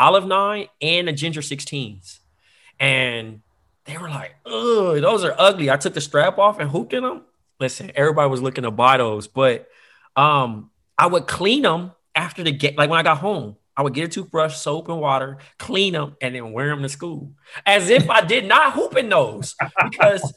[0.00, 2.18] olive nine and the ginger 16s.
[2.78, 3.42] And
[3.90, 7.02] they were like, "Ugh, those are ugly." I took the strap off and hooped in
[7.02, 7.22] them.
[7.58, 9.68] Listen, everybody was looking to buy those, but
[10.16, 12.74] um, I would clean them after the game.
[12.76, 16.16] Like when I got home, I would get a toothbrush, soap, and water, clean them,
[16.22, 17.32] and then wear them to school,
[17.66, 20.32] as if I did not hoop in those because.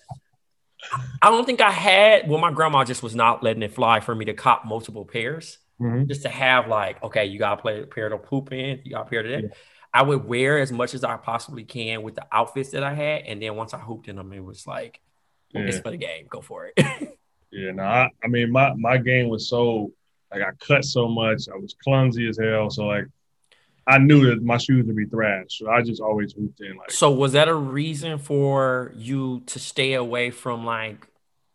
[1.21, 2.27] I don't think I had.
[2.27, 5.57] Well, my grandma just was not letting it fly for me to cop multiple pairs,
[5.81, 6.09] Mhm.
[6.09, 8.91] just to have like, okay, you got to play a pair to poop in, you
[8.91, 9.43] got a pair to that.
[9.43, 9.49] Yeah.
[9.93, 13.23] I would wear as much as I possibly can with the outfits that I had,
[13.23, 14.99] and then once I hooped in them, it was like,
[15.53, 16.25] it's for the game.
[16.29, 17.17] Go for it.
[17.51, 19.91] Yeah, no, I, I mean my my game was so
[20.31, 22.71] like I cut so much, I was clumsy as hell.
[22.71, 23.05] So like
[23.85, 25.59] I knew that my shoes would be thrashed.
[25.59, 29.59] So I just always hooped in like so, was that a reason for you to
[29.59, 31.07] stay away from like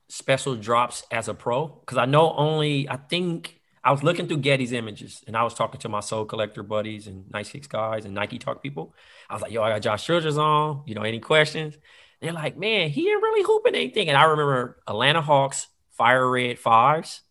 [0.08, 1.66] special drops as a pro?
[1.66, 5.54] Because I know only, I think I was looking through Getty's images and I was
[5.54, 8.94] talking to my Sole Collector buddies and Nice Kicks guys and Nike Talk people.
[9.28, 10.82] I was like, yo, I got Josh Childress on.
[10.86, 11.76] You know, any questions?
[12.20, 14.08] They're like, man, he ain't really hooping anything.
[14.08, 17.22] And I remember Atlanta Hawks, Fire Red Fives.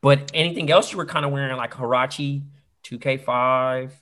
[0.00, 2.42] But anything else you were kind of wearing like Huarache,
[2.84, 3.92] 2K5,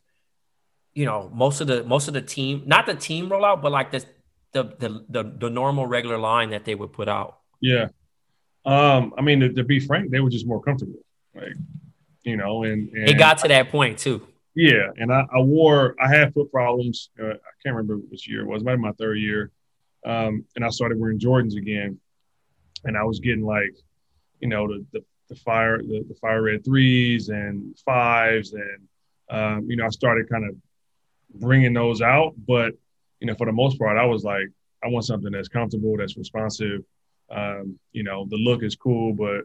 [0.94, 3.90] you know, most of the most of the team, not the team rollout, but like
[3.90, 4.04] the
[4.52, 7.38] the the the, the normal regular line that they would put out.
[7.60, 7.88] yeah.
[8.64, 10.98] Um, I mean to, to be frank, they were just more comfortable.
[11.36, 11.54] Like,
[12.22, 14.26] you know, and, and It got to that point too.
[14.54, 17.10] Yeah, and I, I wore I had foot problems.
[17.20, 18.64] Uh, I can't remember which year it was.
[18.64, 19.50] Maybe my third year,
[20.06, 22.00] um, and I started wearing Jordans again,
[22.84, 23.76] and I was getting like,
[24.40, 28.88] you know, the the, the fire the, the fire red threes and fives, and
[29.28, 30.56] um, you know, I started kind of
[31.34, 32.32] bringing those out.
[32.46, 32.72] But
[33.20, 34.48] you know, for the most part, I was like,
[34.82, 36.82] I want something that's comfortable, that's responsive.
[37.30, 39.42] Um, you know, the look is cool, but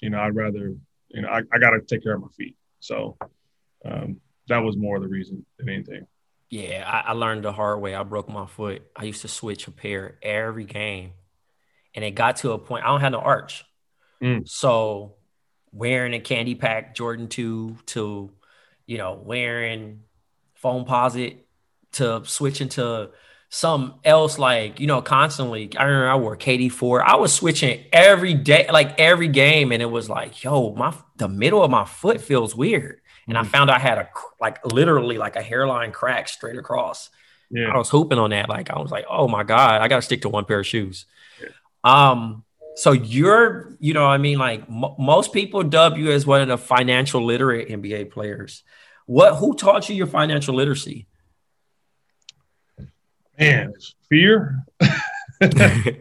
[0.00, 0.74] you know, I'd rather,
[1.10, 2.56] you know, I, I got to take care of my feet.
[2.80, 3.16] So.
[3.84, 6.06] Um, that was more the reason than anything.
[6.50, 7.94] Yeah, I, I learned the hard way.
[7.94, 8.82] I broke my foot.
[8.96, 11.12] I used to switch a pair every game.
[11.94, 13.64] And it got to a point, I don't have no arch.
[14.22, 14.48] Mm.
[14.48, 15.16] So
[15.72, 18.32] wearing a candy pack Jordan 2 to,
[18.86, 20.00] you know, wearing
[20.62, 21.38] Foamposite
[21.92, 23.10] to switching to
[23.50, 25.70] some else like, you know, constantly.
[25.76, 27.02] I remember I wore KD4.
[27.02, 29.72] I was switching every day, like every game.
[29.72, 33.00] And it was like, yo, my the middle of my foot feels weird.
[33.26, 33.46] And I Mhm.
[33.46, 34.08] found I had a
[34.40, 37.10] like literally like a hairline crack straight across.
[37.50, 37.70] Yeah.
[37.72, 38.48] I was hooping on that.
[38.50, 41.06] Like I was like, oh my God, I gotta stick to one pair of shoes.
[41.42, 41.48] Yeah.
[41.84, 42.44] Um,
[42.76, 46.48] so you're, you know, I mean, like m- most people dub you as one of
[46.48, 48.62] the financial literate NBA players.
[49.06, 51.06] What who taught you your financial literacy?
[53.38, 53.72] Man,
[54.08, 54.64] fear,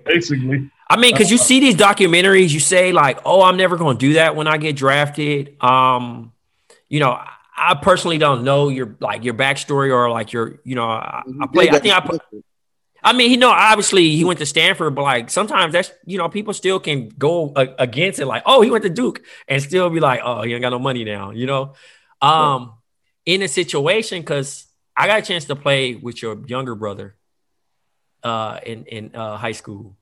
[0.06, 0.70] basically.
[0.90, 4.00] I mean, because you see these documentaries, you say like, "Oh, I'm never going to
[4.08, 6.32] do that when I get drafted." Um,
[6.90, 10.76] you know, I- I personally don't know your like your backstory or like your, you
[10.76, 11.70] know, I, I play.
[11.70, 12.22] I think I put.
[13.04, 16.30] I mean, he know obviously he went to Stanford, but like sometimes that's you know
[16.30, 18.28] people still can go a- against it.
[18.28, 20.78] Like, oh, he went to Duke, and still be like, oh, he ain't got no
[20.78, 21.32] money now.
[21.32, 21.74] You know,
[22.22, 22.74] um,
[23.26, 27.16] in a situation because I got a chance to play with your younger brother,
[28.28, 29.96] uh, in in uh, high school.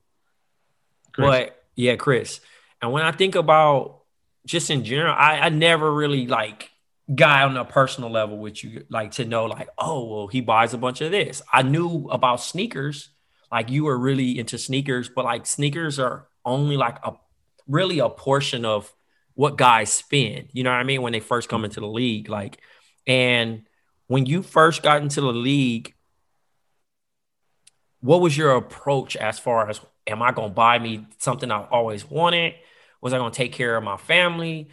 [1.13, 1.27] Chris.
[1.27, 2.41] But yeah, Chris.
[2.81, 4.01] And when I think about
[4.45, 6.71] just in general, I, I never really like
[7.13, 10.73] guy on a personal level with you, like to know, like, oh, well, he buys
[10.73, 11.41] a bunch of this.
[11.51, 13.09] I knew about sneakers,
[13.51, 17.13] like you were really into sneakers, but like sneakers are only like a
[17.67, 18.93] really a portion of
[19.33, 20.49] what guys spend.
[20.53, 21.01] You know what I mean?
[21.01, 22.59] When they first come into the league, like,
[23.07, 23.63] and
[24.07, 25.94] when you first got into the league,
[28.05, 31.71] what was your approach as far as am I going to buy me something I've
[31.71, 32.53] always wanted?
[33.01, 34.69] Was I going to take care of my family?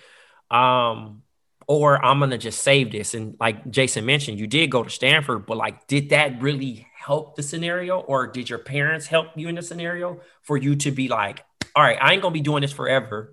[0.51, 1.23] Um,
[1.67, 3.15] or I'm going to just save this.
[3.15, 7.37] And like Jason mentioned, you did go to Stanford, but like, did that really help
[7.37, 8.01] the scenario?
[8.01, 11.43] Or did your parents help you in the scenario for you to be like,
[11.75, 13.33] all right, I ain't going to be doing this forever.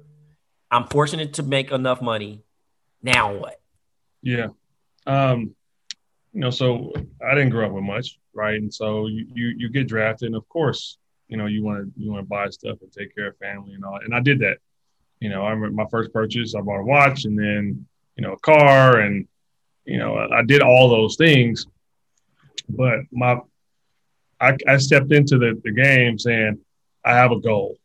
[0.71, 2.45] I'm fortunate to make enough money.
[3.03, 3.59] Now what?
[4.21, 4.47] Yeah.
[5.05, 5.55] Um,
[6.39, 8.55] you know, so I didn't grow up with much, right?
[8.55, 10.97] And so you you, you get drafted, and of course,
[11.27, 13.73] you know, you want to you want to buy stuff and take care of family
[13.73, 13.99] and all.
[14.01, 14.59] And I did that.
[15.19, 17.85] You know, I remember my first purchase, I bought a watch, and then
[18.15, 19.27] you know, a car, and
[19.83, 21.67] you know, I, I did all those things.
[22.69, 23.41] But my,
[24.39, 26.57] I, I stepped into the, the game saying,
[27.03, 27.75] I have a goal.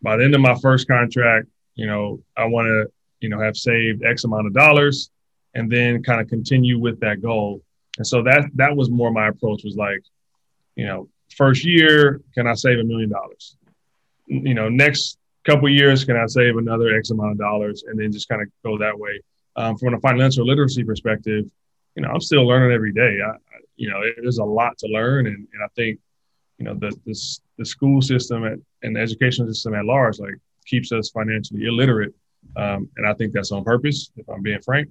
[0.00, 3.56] By the end of my first contract, you know, I want to, you know, have
[3.56, 5.10] saved X amount of dollars
[5.54, 7.62] and then kind of continue with that goal.
[7.98, 10.02] And so that that was more my approach was like,
[10.76, 13.56] you know, first year, can I save a million dollars?
[14.26, 17.84] You know, next couple years, can I save another X amount of dollars?
[17.86, 19.20] And then just kind of go that way.
[19.56, 21.44] Um, from a financial literacy perspective,
[21.96, 23.18] you know, I'm still learning every day.
[23.26, 23.32] I,
[23.76, 25.98] you know, there's a lot to learn, and, and I think,
[26.60, 30.34] you know the the, the school system at, and the educational system at large like
[30.66, 32.14] keeps us financially illiterate,
[32.56, 34.10] um, and I think that's on purpose.
[34.16, 34.90] If I'm being frank,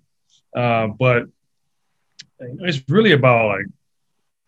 [0.56, 1.26] uh, but
[2.39, 3.65] it's really about like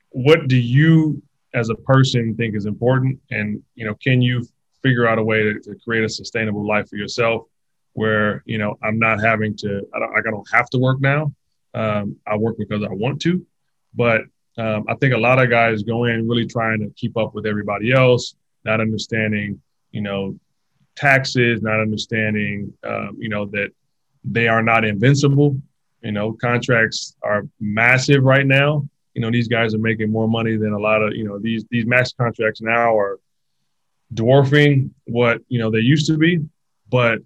[0.10, 1.22] what do you
[1.54, 3.20] as a person think is important?
[3.32, 4.48] And you know can you
[4.82, 7.46] figure out a way to, to create a sustainable life for yourself
[7.94, 11.34] where you know i'm not having to i don't, I don't have to work now.
[11.74, 13.46] Um, i work because i want to.
[13.94, 14.22] But
[14.58, 17.46] um, i think a lot of guys go in really trying to keep up with
[17.46, 19.62] everybody else not understanding
[19.92, 20.38] you know
[20.96, 23.72] taxes not understanding um, you know that
[24.24, 25.60] they are not invincible
[26.02, 28.88] you know contracts are massive right now.
[29.14, 31.66] You know these guys are making more money than a lot of you know these
[31.70, 33.20] these max contracts now are
[34.14, 36.40] dwarfing what you know they used to be.
[36.90, 37.20] But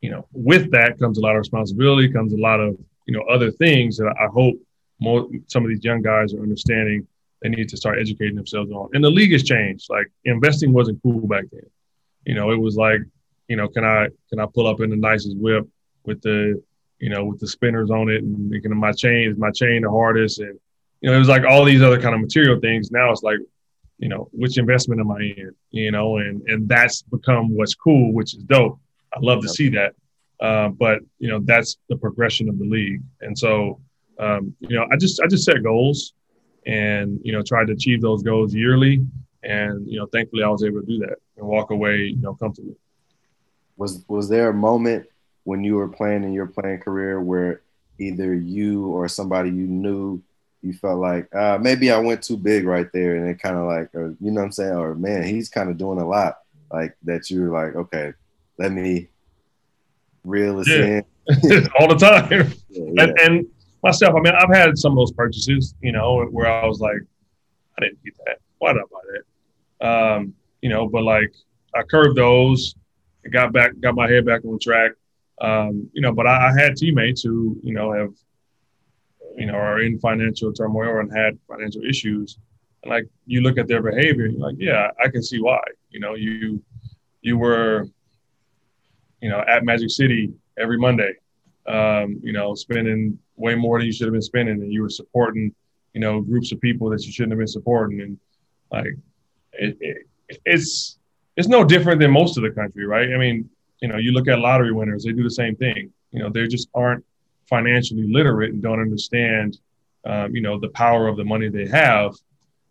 [0.00, 2.76] you know with that comes a lot of responsibility comes a lot of
[3.06, 4.56] you know other things that i hope
[4.98, 7.06] more some of these young guys are understanding
[7.42, 8.88] they need to start educating themselves on.
[8.92, 9.88] And the league has changed.
[9.90, 11.66] Like investing wasn't cool back then.
[12.24, 13.00] You know it was like
[13.48, 15.68] you know can i can i pull up in the nicest whip
[16.04, 16.62] with the
[17.02, 19.90] you know with the spinners on it and thinking my chain is my chain the
[19.90, 20.58] hardest and
[21.02, 22.90] you know, it was like all these other kind of material things.
[22.92, 23.38] Now it's like,
[23.98, 25.50] you know, which investment am I in?
[25.70, 28.78] You know, and and that's become what's cool, which is dope.
[29.12, 29.94] I love to see that.
[30.40, 33.02] Uh, but you know, that's the progression of the league.
[33.20, 33.80] And so,
[34.18, 36.14] um, you know, I just I just set goals,
[36.66, 39.04] and you know, tried to achieve those goals yearly.
[39.42, 42.34] And you know, thankfully, I was able to do that and walk away, you know,
[42.34, 42.76] comfortably.
[43.76, 45.06] Was was there a moment
[45.44, 47.62] when you were playing in your playing career where
[47.98, 50.22] either you or somebody you knew
[50.62, 53.66] you felt like uh, maybe I went too big right there, and it kind of
[53.66, 56.38] like, or you know what I'm saying, or man, he's kind of doing a lot,
[56.70, 57.30] like that.
[57.30, 58.12] You're like, okay,
[58.58, 59.08] let me
[60.24, 61.00] reel this yeah.
[61.50, 62.30] in all the time,
[62.68, 63.02] yeah, yeah.
[63.02, 63.46] And, and,
[63.82, 64.14] myself.
[64.14, 67.00] I mean, I've had some of those purchases, you know, where I was like,
[67.76, 68.38] I didn't need that.
[68.58, 69.00] Why did I buy
[69.80, 70.14] that?
[70.14, 71.34] Um, you know, but like
[71.74, 72.76] I curved those,
[73.32, 74.92] got back, got my head back on track.
[75.42, 78.14] Um, you know, but I, I had teammates who, you know, have
[79.36, 82.38] you know, are in financial turmoil and had financial issues.
[82.82, 85.60] And like you look at their behavior, you're like, yeah, I can see why.
[85.90, 86.62] You know, you
[87.20, 87.86] you were,
[89.20, 91.14] you know, at Magic City every Monday,
[91.66, 94.90] um, you know, spending way more than you should have been spending, and you were
[94.90, 95.54] supporting,
[95.94, 98.18] you know, groups of people that you shouldn't have been supporting, and
[98.70, 98.94] like,
[99.52, 99.96] it, it,
[100.44, 100.98] it's
[101.36, 103.12] it's no different than most of the country, right?
[103.14, 103.48] I mean,
[103.82, 105.92] you know, you look at lottery winners; they do the same thing.
[106.12, 107.04] You know, they just aren't
[107.46, 109.58] financially literate and don't understand,
[110.06, 112.14] um, you know, the power of the money they have.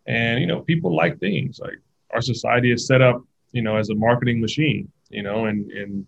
[0.06, 1.78] And, you know, people like things like
[2.10, 6.06] our society is set up, you know, as a marketing machine, you know, and, and,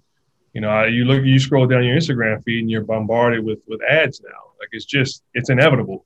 [0.54, 3.80] you know, you look, you scroll down your Instagram feed and you're bombarded with, with
[3.82, 4.42] ads now.
[4.58, 6.04] Like it's just, it's inevitable.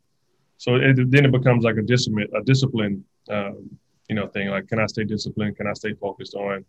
[0.58, 3.70] So it, then it becomes like a discipline, a discipline, um,
[4.08, 4.48] you know, thing.
[4.48, 5.56] Like, can I stay disciplined?
[5.56, 6.64] Can I stay focused on,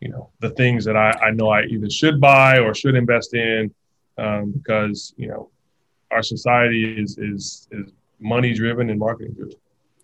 [0.00, 3.34] you know, the things that I, I know I either should buy or should invest
[3.34, 3.72] in,
[4.18, 5.50] um, because you know
[6.10, 9.56] our society is is is money driven and marketing driven.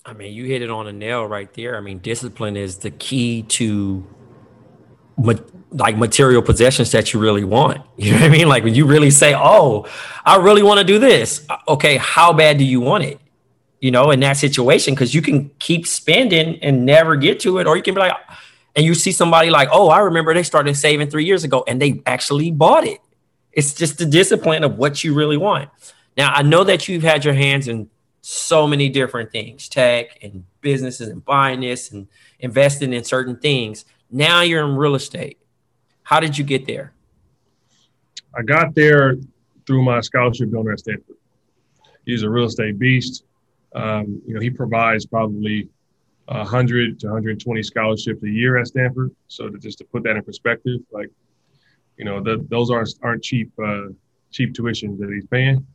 [0.05, 1.77] I mean, you hit it on a nail right there.
[1.77, 4.07] I mean, discipline is the key to
[5.73, 7.83] like material possessions that you really want.
[7.97, 8.49] You know what I mean?
[8.49, 9.87] Like when you really say, "Oh,
[10.25, 13.19] I really want to do this." Uh, okay, how bad do you want it?
[13.81, 17.67] You know, in that situation, because you can keep spending and never get to it,
[17.67, 18.13] or you can be like,
[18.77, 21.81] and you see somebody like, "Oh, I remember they started saving three years ago, and
[21.81, 23.01] they actually bought it."
[23.53, 25.71] It's just the discipline of what you really want.
[26.17, 27.89] Now, I know that you've had your hands in
[28.21, 32.09] so many different things, tech and businesses and buying this and
[32.41, 33.85] investing in certain things.
[34.11, 35.39] Now you're in real estate.
[36.03, 36.93] How did you get there?
[38.35, 39.17] I got there
[39.67, 41.17] through my scholarship donor at Stanford.
[42.05, 43.25] He's a real estate beast.
[43.75, 45.69] Um, you know, he provides probably
[46.27, 49.15] 100 to 120 scholarships a year at Stanford.
[49.29, 51.11] So to, just to put that in perspective, like
[51.97, 53.89] you know, the, those aren't aren't cheap uh,
[54.31, 55.67] cheap tuitions that he's paying.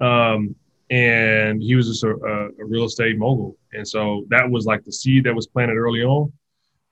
[0.00, 0.54] Um,
[0.90, 4.92] and he was just a, a, real estate mogul, and so that was like the
[4.92, 6.30] seed that was planted early on.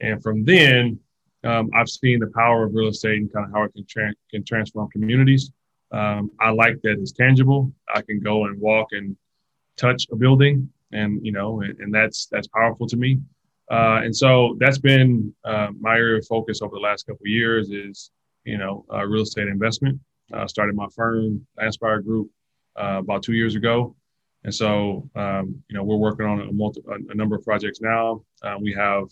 [0.00, 0.98] And from then,
[1.44, 4.14] um, I've seen the power of real estate and kind of how it can tra-
[4.30, 5.50] can transform communities.
[5.90, 7.70] Um, I like that it's tangible.
[7.94, 9.14] I can go and walk and
[9.76, 13.18] touch a building, and you know, and, and that's that's powerful to me.
[13.70, 17.70] Uh, and so that's been uh, my area of focus over the last couple years
[17.70, 18.10] is
[18.44, 20.00] you know, uh, real estate investment.
[20.32, 22.30] I started my firm, Inspire Group,
[22.76, 23.94] uh, about two years ago.
[24.44, 28.24] And so, um, you know, we're working on a, multi, a, number of projects now.
[28.42, 29.04] Uh, we have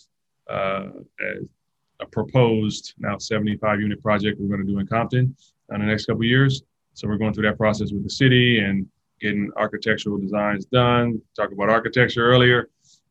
[0.50, 0.88] uh,
[1.20, 5.36] a, a, proposed now 75 unit project we're going to do in Compton
[5.72, 6.62] in the next couple years.
[6.94, 8.86] So we're going through that process with the city and
[9.20, 11.20] getting architectural designs done.
[11.36, 12.68] Talk about architecture earlier.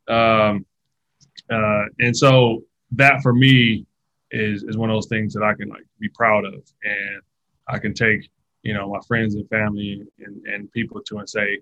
[0.08, 0.66] Um,
[1.50, 3.86] Uh, and so that for me
[4.30, 6.54] is is one of those things that I can like be proud of,
[6.84, 7.20] and
[7.68, 8.28] I can take
[8.62, 11.60] you know my friends and family and, and people to and say,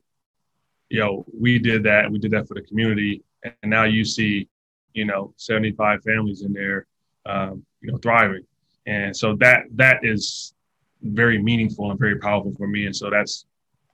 [0.90, 4.48] yo, we did that, we did that for the community, and now you see,
[4.94, 6.86] you know, 75 families in there,
[7.26, 8.44] um, you know, thriving,
[8.86, 10.54] and so that that is
[11.02, 13.46] very meaningful and very powerful for me, and so that's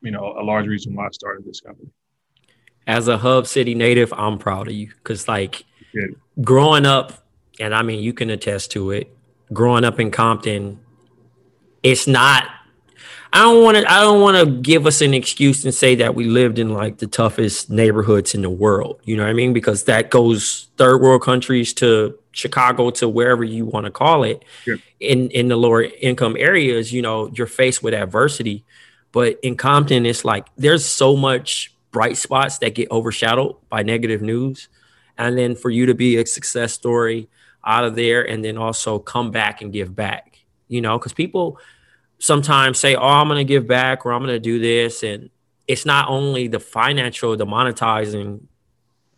[0.04, 1.88] you know a large reason why I started this company.
[2.86, 5.64] As a Hub City native, I'm proud of you because like
[6.42, 7.24] growing up
[7.58, 9.16] and I mean you can attest to it.
[9.52, 10.80] Growing up in Compton,
[11.82, 12.48] it's not.
[13.32, 13.90] I don't want to.
[13.90, 16.98] I don't want to give us an excuse and say that we lived in like
[16.98, 19.00] the toughest neighborhoods in the world.
[19.04, 19.52] You know what I mean?
[19.52, 24.44] Because that goes third world countries to Chicago to wherever you want to call it.
[24.66, 24.76] Yeah.
[25.00, 28.64] In in the lower income areas, you know, you're faced with adversity.
[29.14, 34.20] But in Compton, it's like there's so much bright spots that get overshadowed by negative
[34.20, 34.68] news.
[35.16, 37.28] And then for you to be a success story
[37.64, 41.60] out of there and then also come back and give back, you know, because people
[42.18, 45.04] sometimes say, oh, I'm going to give back or I'm going to do this.
[45.04, 45.30] And
[45.68, 48.40] it's not only the financial, the monetizing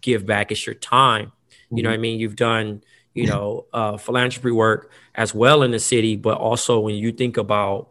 [0.02, 1.28] give back, it's your time.
[1.28, 1.76] Mm-hmm.
[1.78, 2.02] You know I mm-hmm.
[2.02, 2.20] mean?
[2.20, 2.84] You've done,
[3.14, 7.38] you know, uh, philanthropy work as well in the city, but also when you think
[7.38, 7.88] about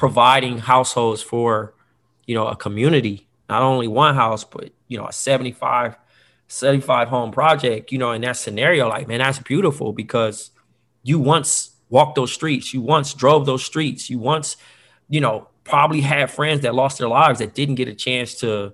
[0.00, 1.74] providing households for,
[2.24, 5.94] you know, a community, not only one house, but, you know, a 75
[6.48, 10.52] 75 home project, you know, in that scenario, like, man, that's beautiful because
[11.02, 14.56] you once walked those streets, you once drove those streets, you once,
[15.10, 18.72] you know, probably had friends that lost their lives that didn't get a chance to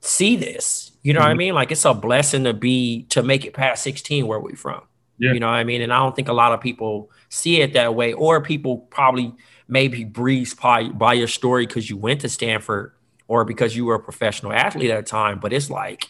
[0.00, 0.92] see this.
[1.02, 1.24] You know mm-hmm.
[1.24, 1.38] what I mm-hmm.
[1.38, 1.54] mean?
[1.54, 4.82] Like it's a blessing to be to make it past 16 where we from.
[5.18, 5.32] Yeah.
[5.32, 5.82] You know what I mean?
[5.82, 9.34] And I don't think a lot of people see it that way, or people probably
[9.70, 12.92] maybe breeze by, by your story because you went to Stanford
[13.28, 15.38] or because you were a professional athlete at a time.
[15.38, 16.08] But it's like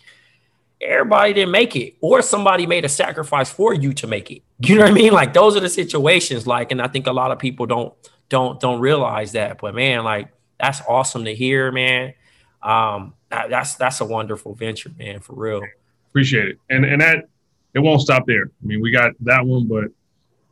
[0.81, 4.43] everybody didn't make it or somebody made a sacrifice for you to make it.
[4.61, 5.13] You know what i mean?
[5.13, 7.93] Like those are the situations like and i think a lot of people don't
[8.29, 12.15] don't don't realize that but man like that's awesome to hear man.
[12.63, 15.63] Um that, that's that's a wonderful venture man for real.
[16.11, 16.59] Appreciate it.
[16.71, 17.29] And and that
[17.75, 18.45] it won't stop there.
[18.45, 19.85] I mean we got that one but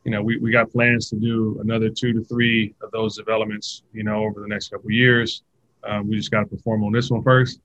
[0.05, 3.83] you know we, we got plans to do another two to three of those developments
[3.93, 5.43] you know over the next couple years
[5.85, 7.61] um, we just got to perform on this one first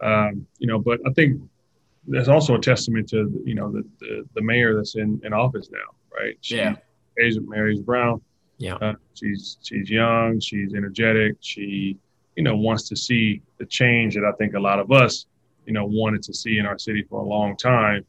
[0.00, 1.40] um, you know but i think
[2.08, 5.70] that's also a testament to you know the the, the mayor that's in, in office
[5.70, 6.36] now, right?
[6.40, 6.76] She, yeah.
[7.18, 8.20] Aja Mary's Brown.
[8.58, 8.74] Yeah.
[8.76, 10.40] Uh, she's she's young.
[10.40, 11.36] She's energetic.
[11.40, 11.98] She
[12.36, 15.26] you know wants to see the change that I think a lot of us
[15.66, 18.04] you know wanted to see in our city for a long time.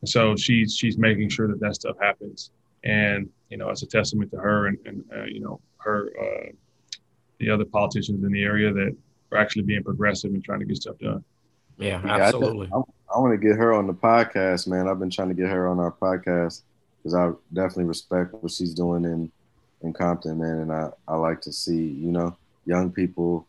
[0.00, 2.50] And so she's she's making sure that that stuff happens.
[2.84, 6.52] And you know, it's a testament to her and, and uh, you know her uh,
[7.38, 8.96] the other politicians in the area that
[9.30, 11.24] are actually being progressive and trying to get stuff done.
[11.78, 12.68] Yeah, absolutely.
[12.72, 12.82] Yeah,
[13.14, 14.88] I want to get her on the podcast, man.
[14.88, 16.62] I've been trying to get her on our podcast
[16.98, 19.30] because I definitely respect what she's doing in
[19.82, 20.58] in Compton, man.
[20.60, 23.46] And I, I like to see, you know, young people,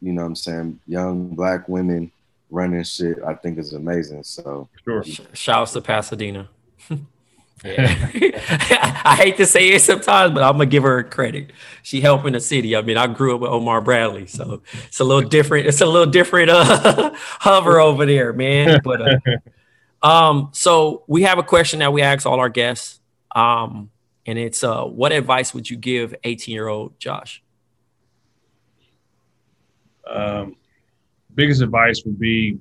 [0.00, 2.10] you know what I'm saying, young black women
[2.50, 4.24] running shit, I think is amazing.
[4.24, 5.04] So sure.
[5.34, 6.48] Shouts to Pasadena.
[7.64, 8.10] Yeah.
[9.04, 11.52] I hate to say it sometimes, but I'm gonna give her credit.
[11.82, 12.76] She helping the city.
[12.76, 15.66] I mean, I grew up with Omar Bradley, so it's a little different.
[15.66, 18.80] It's a little different uh, hover over there, man.
[18.84, 23.00] But uh, um, so we have a question that we ask all our guests,
[23.34, 23.90] um,
[24.26, 27.42] and it's uh, what advice would you give 18 year old Josh?
[30.08, 30.56] Um,
[31.34, 32.58] biggest advice would be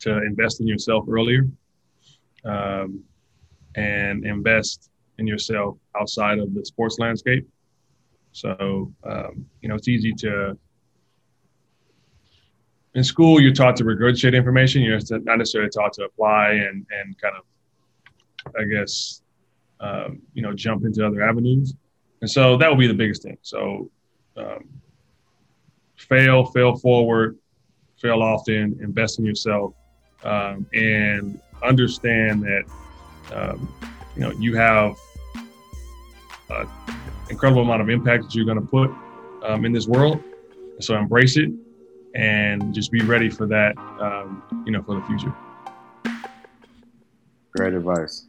[0.00, 1.46] to invest in yourself earlier.
[2.44, 3.04] Um,
[3.74, 7.46] and invest in yourself outside of the sports landscape.
[8.32, 10.56] So, um, you know, it's easy to,
[12.94, 14.82] in school, you're taught to regurgitate information.
[14.82, 17.44] You're not necessarily taught to apply and, and kind of,
[18.58, 19.22] I guess,
[19.80, 21.74] um, you know, jump into other avenues.
[22.20, 23.38] And so that would be the biggest thing.
[23.42, 23.90] So,
[24.36, 24.68] um,
[25.96, 27.38] fail, fail forward,
[28.00, 29.74] fail often, invest in yourself,
[30.24, 32.64] um, and understand that
[33.32, 33.72] um,
[34.16, 34.98] you know, you have
[36.50, 36.68] an
[37.28, 38.90] incredible amount of impact that you're going to put
[39.44, 40.22] um, in this world.
[40.80, 41.50] So embrace it
[42.14, 45.34] and just be ready for that, um, you know, for the future.
[47.54, 48.26] Great advice.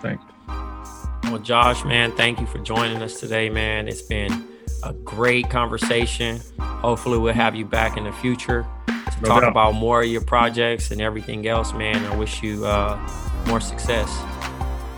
[0.00, 1.30] Thank you.
[1.30, 3.88] Well, Josh, man, thank you for joining us today, man.
[3.88, 4.46] It's been
[4.82, 6.40] a great conversation.
[6.58, 9.50] Hopefully, we'll have you back in the future to no talk doubt.
[9.50, 12.04] about more of your projects and everything else, man.
[12.06, 12.98] I wish you uh,
[13.46, 14.10] more success.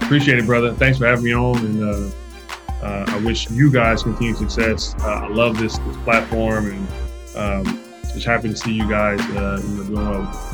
[0.00, 0.74] Appreciate it, brother.
[0.74, 2.10] Thanks for having me on, and uh,
[2.82, 4.94] uh, I wish you guys continued success.
[5.00, 7.80] Uh, I love this this platform, and um,
[8.12, 10.51] just happy to see you guys uh, you know, doing well.